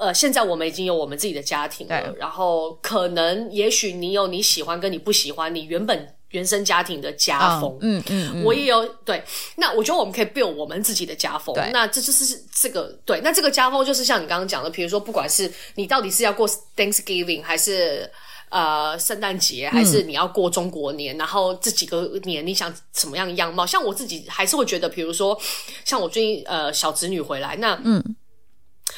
[0.00, 6.08] 嗯、呃，现在我们已经有我们自己的家庭了，然后可能也许你有你喜欢跟你不喜欢，你原本。
[6.34, 9.22] 原生家庭的家风，嗯嗯，嗯，我也有对。
[9.56, 11.54] 那我觉得我们可以 build 我们自己的家风。
[11.72, 13.20] 那这就是这个对。
[13.22, 18.10] 那这个家风就是像你刚刚讲的，比如说，不管是你到底是要过 Thanksgiving，还是
[18.48, 23.64] 呃圣诞节，还是你要过中国年，嗯，然后这几个年你想什么样的样貌？
[23.64, 25.40] 像我自己还是会觉得，比如说
[25.84, 28.02] 像我最近呃小侄女回来，那嗯。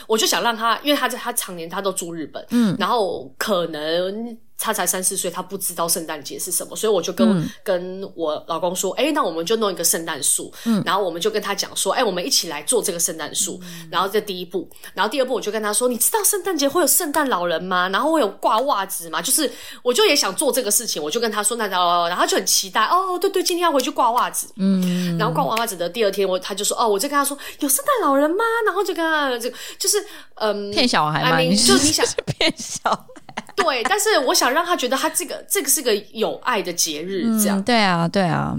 [0.06, 4.38] 我就想让他，因为他在他常年他都住日本，嗯，然后可能。
[4.58, 17.88] 他才三四岁，他不知道圣诞节是什么，所以我就跟、嗯、跟我老公说，哎、欸，那我们就弄一个圣诞树，嗯，然后我们就跟他讲说，哎、欸，我们一起来做这个圣诞树，嗯、然后这第一步，然后第二步我就跟他说，你知道圣诞节会有圣诞老人吗？
[17.90, 19.20] 然后会有挂袜子吗？
[19.20, 19.50] 就是
[19.82, 28.44] 我就也想做这个事情，我就跟他说，那然后然后他就很期待，哦，对对，今天要回去挂袜子，嗯，然后挂完袜子的第二天，我他就说，哦，我就跟他说，有圣诞老人吗？
[28.64, 30.02] 然后就跟他这个就是
[30.36, 33.15] 嗯，骗小孩嘛，I mean, 就你想骗小孩。
[33.56, 37.62] 对，但是我想让他觉得他这个这个是个有爱的节日，这样、嗯。
[37.62, 38.54] 对啊，对啊。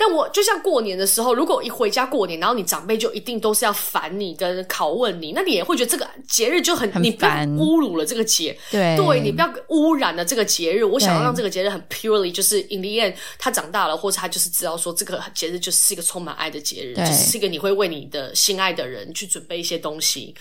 [0.00, 10.84] 但我就像过年的时候，如果一回家过年，然后你长辈就一定都是要烦你跟拷问你，那你也会觉得这个节日就很，你不要侮辱了这个节，对，对你不要污染了这个节日。
[10.84, 20.32] 我想要让这个节日很 purely，就是 in the end，他长大了，或者他就是知道说这个节日就是一个充满爱的节日，就是一个你会为你的心爱的人去准备一些东西。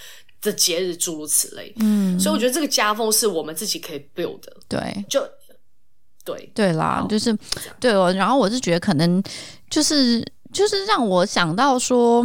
[0.48, 5.22] 的节日诸如此类，嗯，所以我觉得这个家风是我们自己可以 build 的，对，就
[6.26, 7.38] 对对啦，就是
[7.80, 8.12] 对哦。
[8.14, 9.22] 然后我是觉得可能
[9.70, 12.24] 就是就是让我想到说，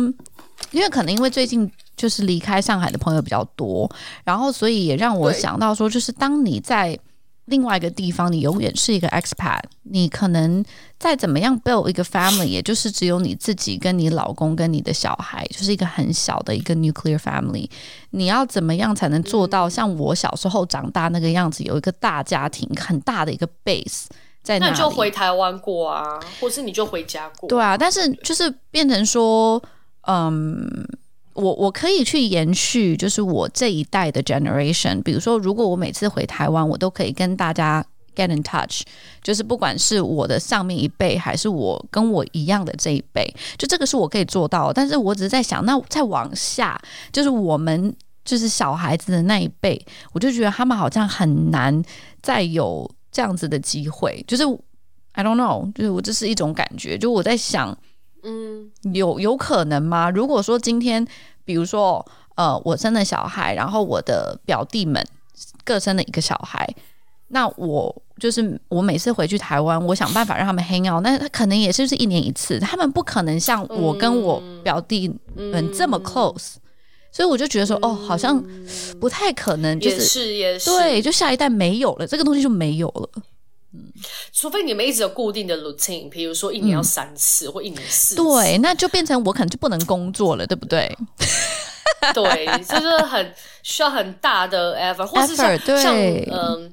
[0.71, 3.91] 因为可能因为最近就是离开上海的朋友比较多，
[4.25, 6.99] 然后所以也让我想到说，就是当你在。
[7.47, 10.65] 另外一个地方，你永远是一个 expat，你可能
[10.99, 17.69] 再怎么样 build 一个 family，也就是只有你自己跟你老公跟你的小孩，就是一个很小的一个 nuclear family。
[18.11, 24.05] 你要怎么样才能做到像我小时候长大那个样子，有一个大家庭，很大的一个 base
[24.43, 27.49] 在那你就回台湾过啊，或是你就回家过。
[27.49, 29.63] 对啊，但是就是变成说，
[30.07, 30.87] 嗯。
[31.35, 35.03] 我我可以去延续，就是我这一代的 generation。
[35.03, 38.83] 比如说，如果我每次回台湾，我都可以跟大家 get in touch，
[39.23, 43.25] 就是不管是我的上面一辈，还是我跟我一样的这一辈，
[43.57, 44.73] 就这个是我可以做到。
[44.73, 51.83] 但是我只是在想，那再往下，就是我们就是小孩子的那一辈，我就觉得他们好像很难
[52.21, 54.23] 再有这样子的机会。
[54.29, 54.45] 就是
[55.13, 56.99] I don't know，就是我这是一种感觉。
[56.99, 57.77] 就我在想。
[58.23, 60.11] 嗯，有有可能吗？
[60.11, 61.07] 如果说今天，
[61.45, 62.05] 比如说，
[62.37, 65.05] 呃，我生了小孩，然后我的表弟们
[65.65, 66.69] 各生了一个小孩，
[67.29, 76.61] 那我就是我每次回去台湾，我想办法让他们 hang out，那他可能也是是一年一次，他们不可能像我跟我表弟们这么 close，嗯，
[77.11, 78.43] 所以我就觉得说，哦，好像
[79.01, 83.09] 不太可能，就是，也是也是，对，就下一代没有了，这个东西就没有了。
[83.75, 83.93] 嗯，
[84.33, 90.95] 除非你们一直有固定的 routine，比如说一年要三次、嗯、或一年四次，对，那就变成我可能就不能工作了，对不对？
[92.13, 96.71] 对，就是很需要很大的 effort，或是像像嗯、呃，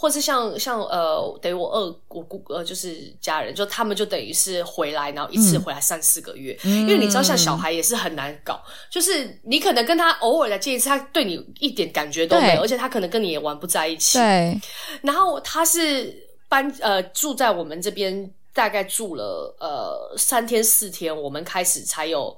[0.00, 14.16] 或是像像呃，等于我二我姑呃，就是家人，就他们就等于是回来，然后一次回来三四个月，嗯、因为你知道，像小孩也是很难搞，就是你可能跟他偶尔的见一次，他对你一点感觉都没有，而且他可能跟你也玩不在一起。
[14.16, 14.58] 对，
[15.02, 16.28] 然后他是。
[16.50, 22.36] 搬呃住在我们这边，大概住了呃三天四天，我们开始才有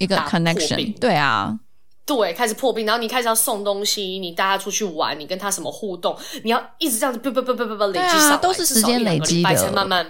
[0.00, 0.98] 一个 connection。
[0.98, 1.56] 对啊，
[2.06, 10.04] 对，开始破冰，然后你开始要送东西，你带他出去玩，你跟他什么互动，你要一直这样子，不不不不不不累积上来，都是时间累积的，才慢慢，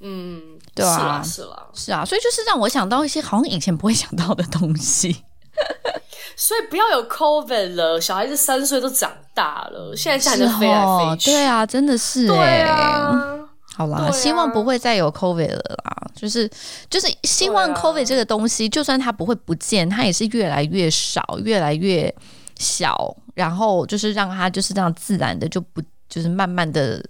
[0.00, 5.24] 嗯，对啊，是啦，是啊，所以就是让我想到一些好像以前不会想到的东西。
[6.36, 11.30] 所以不要有 COVID 了，小孩子三岁都长大了，现在现在飞来飞去。
[11.32, 12.28] 对啊，真的是。
[12.28, 13.36] 对啊，
[13.76, 16.07] 好啦，啊、希望不会再有 COVID 了啦。
[16.18, 16.50] 就是
[16.90, 22.14] 就是希望 COVID 这个东西，啊、就算它不会不见，它也是越来越少，越来越
[22.56, 27.02] 小，然后就是让它就是这样自然的就不就是慢慢的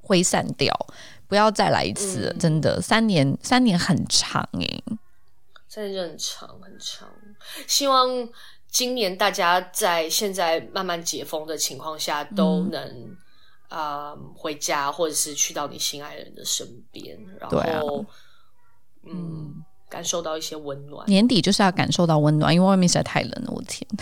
[0.00, 0.74] 挥散掉，
[1.28, 4.84] 不要再来一次真的，三年三年很长诶、欸，
[5.68, 7.08] 三年就很长很长。
[7.66, 8.28] 希望。
[8.72, 12.82] 今年大家在现在慢慢解封的情况下，都能
[13.68, 18.06] 啊、嗯呃、回家，或者是去到你心爱人的身边，然后、啊、
[19.06, 19.54] 嗯，
[19.88, 21.06] 感受到一些温暖。
[21.06, 23.86] 年底就是要感受到温暖，因为外面实在太冷了，我天！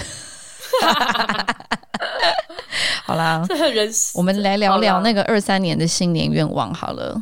[3.04, 7.20] 好啦，人我们来聊聊那个二三年的新年愿望好了。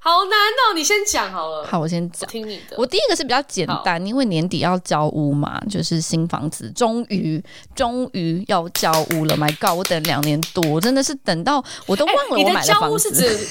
[0.00, 1.66] 好难哦，你先讲好了。
[1.66, 2.28] 好，我先讲。
[2.30, 2.76] 听你的。
[2.78, 7.42] 我第一个是比较简单，因为年底要交屋嘛，就是新房子终于
[7.74, 9.36] 终于要交屋了。
[9.36, 12.54] My God，我等两年多，真的是等到我都忘了我买的房子。
[12.54, 13.48] 欸、你的交屋是指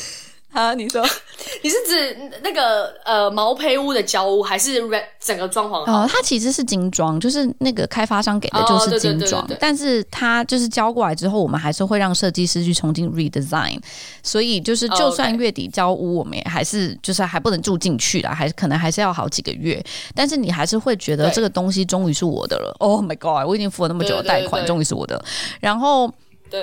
[0.54, 1.06] 啊，你说
[1.62, 4.82] 你是指那个呃毛坯屋的交屋，还是
[5.20, 5.84] 整个装潢？
[5.86, 13.78] 哦，它其实是精装，就是那个开发商给的就是精装，但是它就是交过来之后，我们还是会让设计师去重新 redesign。
[14.24, 19.84] 所以就是就算月底交屋，我们也还是就是还不能住进去啦，还是可能还是要好几个月。
[20.16, 22.76] 但是你还是会觉得这个东西终于是我的了。
[22.80, 23.48] Oh my god！
[23.48, 25.24] 我已经付了那么久的贷款，终于是我的。
[25.60, 26.12] 然后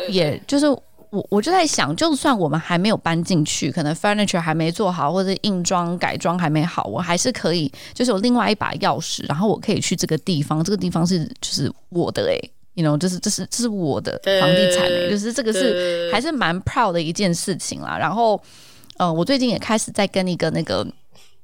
[0.08, 0.66] 也就是。
[1.14, 17.96] 我我就在想，就算我们还没有搬进去，可能 furniture 还没做好，或者硬装改装还没好，我还是可以，就是有另外一把钥匙，然后我可以去这个地方，这个地方是就是我的诶、欸、you know，就是这是这是我的房地产诶、欸，就是这个是还是蛮 proud 的一件事情啦。
[17.96, 18.40] 然后，
[18.96, 20.84] 呃，我最近也开始在跟一个那个，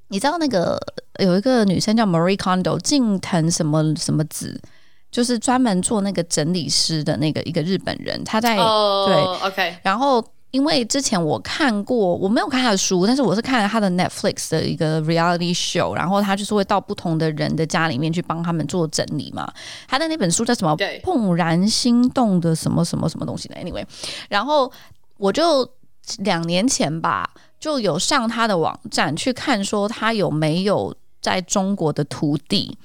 [0.08, 0.76] 你知道那个
[1.20, 4.60] 有一个女生叫 Marie Kondo，近藤什么什么子。
[5.10, 9.16] 就是专门做那个整理师的那个一个日本人，他在、oh, 对
[9.48, 9.76] ，OK。
[9.82, 19.52] 然后因为之前我看过，我没有看他的书，但是我是看了他的 Netflix 的一个 reality show，然后他就是会到不同的人的家里面去帮他们做整理嘛。
[19.88, 20.76] 他的那本书叫什么？
[21.02, 23.84] 《怦然心动的什么什么什么东西的 Anyway，
[24.28, 24.72] 然后
[25.18, 25.68] 我就
[26.18, 32.78] 两年前吧，就有上他的网站去看，说他有没有在中国的徒弟。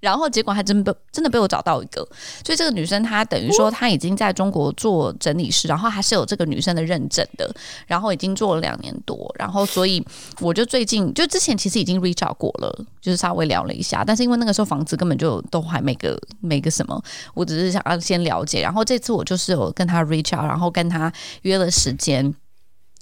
[0.00, 2.00] 然后结果还真被真的被我找到一个，
[2.44, 7.54] 所以这个女生她等于说她已经在中国做整理师，然后还是有这个女生的认证的，
[7.86, 10.02] 然后已经做了两年多，然后所以
[10.40, 16.98] 我就最近就之前其实已经 reach out 过了，就是稍微聊了一下，但是因为那个时候房子根本就都还没个没个什么，
[17.34, 22.34] 我只是想要先了解，然后这次我就是有跟她 reach out，然后跟她约了时间，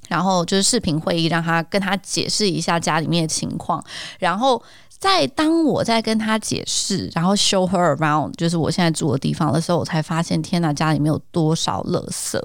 [0.09, 3.85] 然后就是视频会议，让她跟她解释一下家里面的情况，
[4.19, 4.61] 然后。
[4.99, 12.41] 在当我在跟他解释，然后 show her around，就是我现在住的地方的时候，我才发现，天哪，家里面有多少垃圾，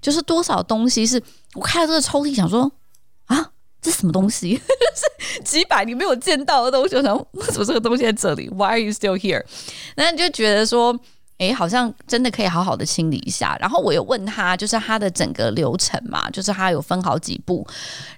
[0.00, 1.22] 就是多少东西是
[1.54, 2.70] 我开了这个抽屉，想说
[3.26, 4.56] 啊，这什么东西？
[4.56, 9.44] 是 几百你没有见到的东西，我想为什么这个东西在这里？Why are you still here？
[9.96, 10.98] 那你就觉得说。
[11.42, 13.56] 诶，好像真的可以好好的清理一下。
[13.60, 17.66] 然后我有问他，就是他的整个流程嘛，就是他有分好几步。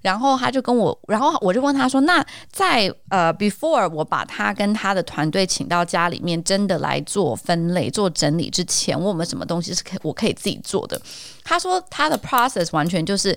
[0.02, 2.22] 然后他就跟我，然后我就问他说：“那
[2.52, 11.00] 在呃，before 我把他跟他的团队请到家里面，真的来做分类、做整理之前，我们什么东西是可我可以自己做的？”
[11.42, 13.32] 他说他的 process 完全就是，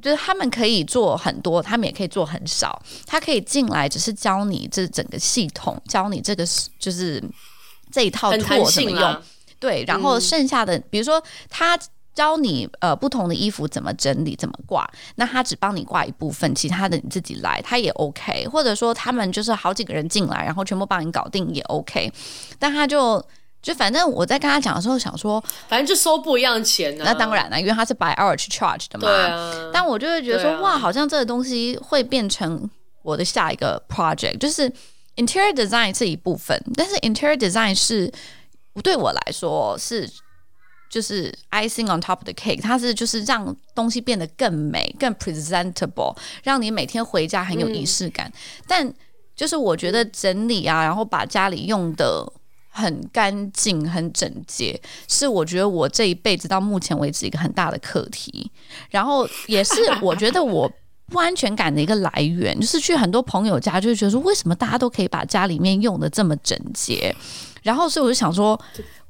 [0.00, 2.80] 就是他们可以做很多，他们也可以做很少。
[3.06, 6.46] 他可以进来，只是教你这整个系统，教你这个
[6.78, 7.22] 就是。
[7.92, 9.16] 这一套托怎么用？
[9.58, 11.78] 对，然后剩下的，嗯、比如说他
[12.14, 18.48] 教你呃不同的衣服怎么整理、怎么挂，那他只帮你挂一部分，其他的你自己来，他也 OK。
[18.48, 22.10] 或者说他们就是好几个人进来，然后全部帮你搞定也 OK。
[22.58, 23.22] 但他就
[23.60, 25.38] 就反正我在跟他讲的时候，想说
[25.68, 27.12] 反正就收不一样的钱呢、啊。
[27.12, 29.06] 那当然了，因为他是 by hour 去 charge 的嘛。
[29.06, 29.70] 对啊。
[29.72, 32.68] 但我就会觉得说，啊、哇，好像这个东西会变成
[33.02, 34.72] 我的下一个 project，就是。
[35.20, 38.10] Interior design 是一部分，但是 Interior design 是
[38.82, 40.08] 对我来说是
[40.88, 48.28] 就是 icing on top of the cake，它是就是让东西变得更美、更 presentable，让你每天回家很有仪式感。
[48.28, 48.32] 嗯、
[48.66, 48.94] 但
[49.36, 52.26] 就是我觉得整理啊，然后把家里用的
[52.70, 58.50] 很干净、很整洁，是我觉得我这一辈子到目前为止一个很大的课题。
[58.88, 60.70] 然后也是我觉得我。
[61.10, 67.14] 不安全感的一个来源，就是去很多朋友家，就会觉得说，为什么大家都可以把家里面用的这么整洁？
[67.62, 68.58] 然后，所以我就想说，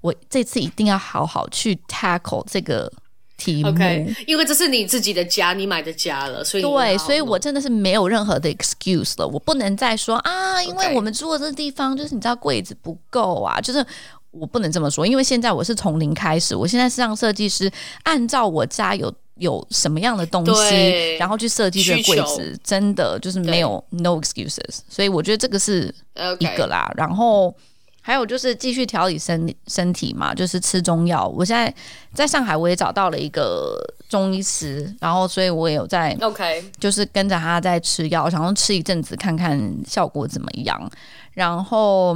[0.01, 2.91] 我这次一定要好好去 tackle 这个
[3.37, 13.85] 题目，okay, 因为这是你自己的家，你买的家了，所以对，所以我真的是没有任何的 excuse 了，我不能再说啊，因为我们住的这个地方，就是你知道柜子不够啊，就是
[14.31, 17.71] 我不能这么说，因为现在我是从零开始，我现在是让设计师
[18.05, 19.13] 按照我家有。
[19.41, 25.93] 有什么样的东西，然后去设计这个柜子，真的就是没有 no excuses，所以我觉得这个是
[26.39, 26.93] 一个啦。
[26.95, 27.55] 然后
[28.03, 31.27] 还有就是继续调理身身体嘛，就是吃中药。
[31.27, 31.75] 我现在
[32.13, 33.79] 在上海，我也找到了一个
[34.11, 40.91] 中医师，然后所以我也有在 OK，就是跟着他在吃药，想要吃一阵子看看效果怎么样。
[41.33, 42.11] 然后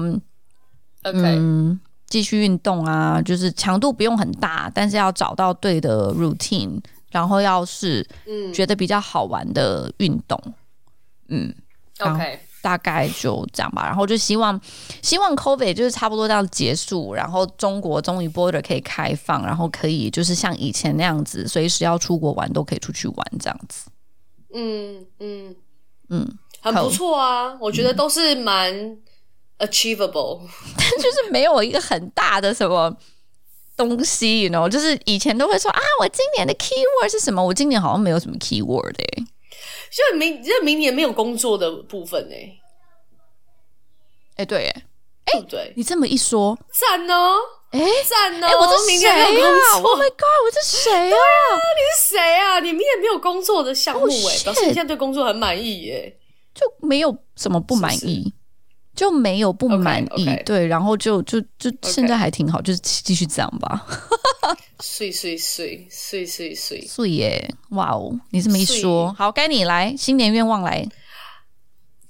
[1.05, 6.81] OK，嗯，继续运动啊，就是强度不用很大，但是要找到对的 routine。
[7.15, 8.05] 然后要是
[8.53, 10.37] 觉得比较好玩的运动，
[11.29, 11.55] 嗯
[12.01, 13.87] ，OK，大概就这样吧。
[13.87, 14.61] 然后就希望，
[15.01, 23.89] 希望 COVID 就是差不多这样结束，然后中国终于 border 可以开放，然后可以就是像以前那样子，随时要出国玩都可以出去玩这样子。
[24.53, 25.55] 嗯嗯
[26.09, 28.75] 嗯，很不错啊，我觉得都是蛮
[29.61, 30.41] achievable，
[30.77, 32.93] 但 就是没有一个很大的什么。
[33.77, 37.45] 东西，you know，就是以前都会说啊，我今年的 keyword 是什么？
[37.45, 39.25] 我今年好像没有什么 keyword 哎、欸，
[39.91, 42.61] 就明就明年没有工作的部分哎、欸，
[44.37, 44.83] 哎、欸、对哎，
[45.33, 47.37] 哎对，你这么一说，赞哦，
[47.71, 49.25] 哎赞哦，哎我这谁啊
[49.83, 51.17] ？Oh my god，我这谁啊？
[51.17, 52.61] 你是谁啊？
[52.61, 56.19] 你明年没有工作的项目哎、欸，oh, 表示你现在对工作很满意耶、欸，
[56.55, 58.25] 就没有什么不满意。
[58.25, 58.44] 是
[58.95, 60.45] 就没有不满意，okay, okay.
[60.45, 63.87] 对，然后就就就现在还挺好.就是继续这样吧。
[64.81, 67.55] 碎碎碎碎碎碎碎耶！
[67.71, 70.87] 哇哦，你这么一说，好，该你来，新年愿望来。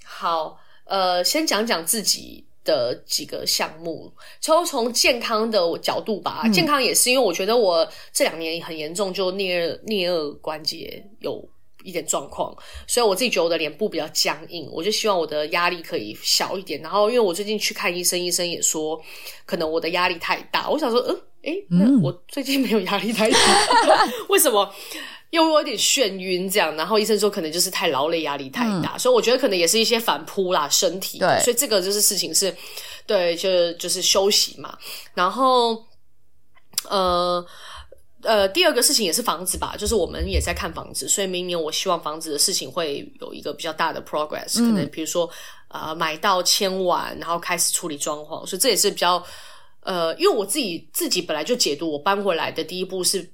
[0.04, 6.42] 好，呃，先讲讲自己的几个项目，从从健康的角度吧。
[6.44, 11.48] 嗯、健康也是因为我觉得我这两年很严重，就颞颌颞颌关节有。
[11.84, 12.56] 一点状况，
[12.88, 16.80] 所以我自己觉得我的脸部比较僵硬，我就希望我的压力可以小一点。
[16.80, 19.00] 然后，因为我最近去看医生，医生也说
[19.44, 20.68] 可能我的压力太大。
[20.68, 24.74] 我想说，呃，诶，那我最近没有压力太大，嗯、 为什么
[25.30, 26.74] 又有点眩晕这样？
[26.74, 28.94] 然后医生说可能就是太劳累，压力太大。
[28.94, 31.18] 嗯、所以我觉得可能也是一些反扑啦，身体。
[31.18, 32.56] 对，所以这个就是事情是，
[33.06, 34.78] 对，就就是休息嘛。
[35.12, 35.84] 然后，
[36.88, 37.46] 呃。
[38.24, 45.28] 呃，第二个事情也是房子吧，就是我们也在看房子，所以明年我希望房子的事情会有一个比较大的 progress，嗯、可能比如说
[45.68, 49.22] 呃买到签完，然后开始处理装潢，所以这也是比较
[49.80, 53.30] 呃，因为我自己自己本来就解读我搬回来的第一步是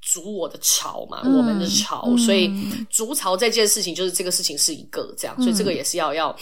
[0.00, 2.50] 筑我的巢嘛，嗯、我们的巢，嗯、所以
[2.90, 6.36] 筑巢这件事情就是这个事情是一个这样，所以这个也是要要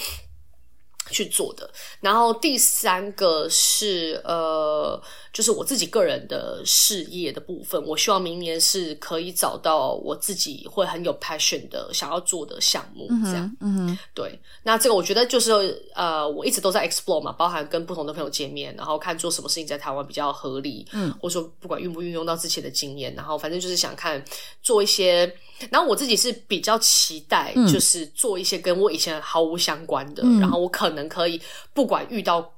[1.13, 1.71] 去做的。
[2.01, 5.01] 然后第三个是呃。
[5.33, 14.39] 就是我自己个人的事业的部分，我希望明年是可以找到我自己会很有 passion 的想要做的项目，这样，嗯，嗯哼，对。
[14.63, 24.23] 那这个我觉得就是呃，我一直都在 explore 嘛，包含跟不同的朋友见面，然后看做什么事情在台湾比较合理，嗯，或者说不管运不运用到之前的经验，然后反正就是想看
[24.63, 25.35] 做一些。
[25.71, 31.41] 然后我自己是比较期待，就是做一些跟我以前毫无相关的，嗯，然后我可能可以
[31.73, 32.53] 不管遇到。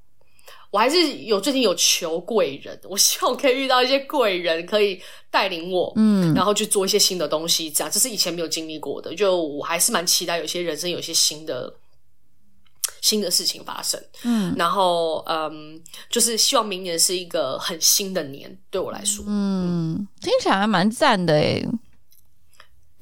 [0.70, 5.00] 我还是有最近有求贵人，我希望可以遇到一些贵人，可以
[5.30, 9.14] 带领我，嗯，然后去做一些新的东西，这样这是以前没有经历过的。
[9.14, 11.72] 就我还是蛮期待有些人生有些新的
[13.00, 15.80] 新的事情发生，嗯，然后嗯，
[16.10, 21.64] 就是希望明年是一个很新的年，对我来说，嗯，嗯听起来还蛮赞的诶。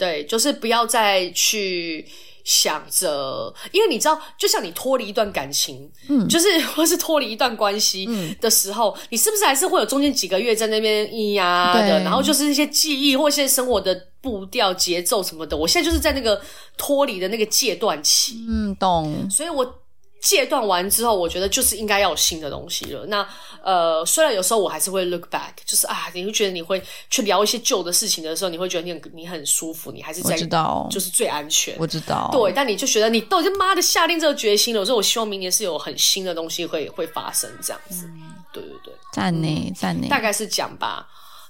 [0.02, 2.06] 对，就是不要再去。
[2.44, 8.04] 想着，因为你知道，就像你脱离一段感情，嗯，就是 或是脱离一段关系
[8.40, 15.56] 的时候，嗯、你是不是还是会有中间几个月在那边咿呀的，然后就是一些记忆或一些生活的步调、节奏什么的。
[15.56, 16.42] 我现在就是在那个
[16.76, 19.30] 脱离的那个戒断期，嗯，懂。
[19.30, 19.81] 所以我。
[20.22, 23.04] 戒断完之后，我觉得就是应该要有新的东西了。
[23.06, 23.28] 那
[23.60, 31.74] 呃，虽然有时候我还是会 look back，就是啊，你会觉得你会去聊一些旧的事情的时候，你会觉得你很你很舒服，你还是在知道就是最安全。
[31.76, 38.06] 我知道，对，但你就觉得你都已经妈的下定这个决心了，我说我希望明年是有很新的东西会会发生这样子。
[38.06, 41.04] 嗯、对对对，赞呢赞呢，大概是讲吧。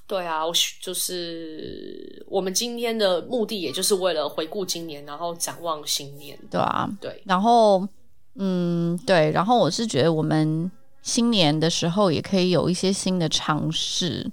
[0.07, 6.39] 对啊，我就是我们今天的目的，也就是为了回顾今年，然后展望新年。
[6.51, 7.87] 对啊，对，然后。
[8.37, 10.71] 嗯，对，然后我是觉得我们
[11.03, 14.31] 新年的时候也可以有一些新的尝试。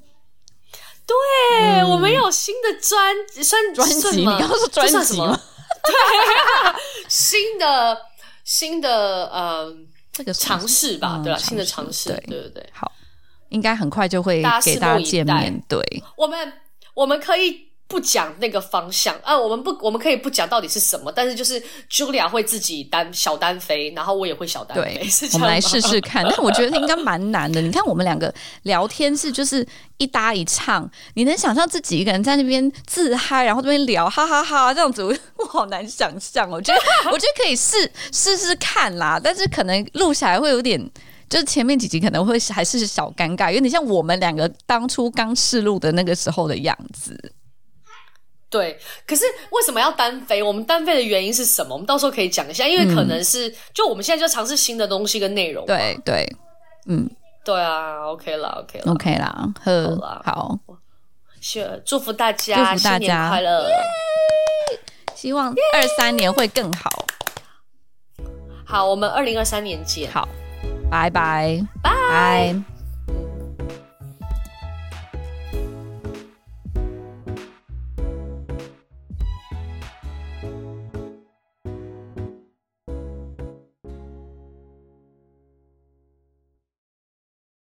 [1.06, 1.16] 对，
[1.60, 5.40] 嗯、我们有新的专专专辑，你刚刚说专辑吗？
[5.84, 5.94] 对，
[7.08, 7.98] 新的
[8.44, 9.76] 新的呃，
[10.12, 11.40] 这个尝试吧，嗯、对吧？
[11.40, 12.92] 新的尝试，对对对，好，
[13.50, 15.64] 应该很快就会给大家见面。
[15.68, 15.82] 对，
[16.16, 16.54] 我们
[16.94, 17.69] 我们可以。
[17.90, 21.60] 不讲那个方向啊，我们不，我们可以不讲到底是什么，但是就是
[21.90, 26.24] Julia 会自己单小单飞，然后我也会小单飞，对，我们来试试看。
[26.24, 27.60] 但我觉得应该蛮难的。
[27.60, 28.32] 你看我们两个
[28.62, 29.68] 聊天是就是
[29.98, 36.48] 一搭一唱，你能想象自己一个人在那边自嗨，然后这边聊哈哈哈哈这样子，我好难想象。
[36.48, 36.80] 我觉得
[37.12, 40.80] 我觉得可以试试试看啦，但是可能录下来会有点，
[41.28, 47.34] 就是前面几集可能会还是小尴尬，有点像我们两个当初刚试录的那个时候的样子。
[48.50, 50.42] 对，可是为什么要单飞？
[50.42, 51.76] 我们单飞的原因是什么？
[51.76, 55.66] 我们到时候可以讲一下，因为可能是、嗯、就我们现在就尝试新的东西跟内容。
[55.68, 56.28] 对对，
[56.88, 57.08] 嗯，
[57.46, 60.60] 对啊，OK 啦，OK 啦，OK 啦，呵好啦，好，
[61.40, 63.70] 是祝福大家，祝福大家新年快乐，
[65.14, 66.90] 希望二三年会更好。
[68.66, 70.12] 好，我们二零二三年见。
[70.12, 70.28] 好，
[70.90, 72.79] 拜拜，拜拜。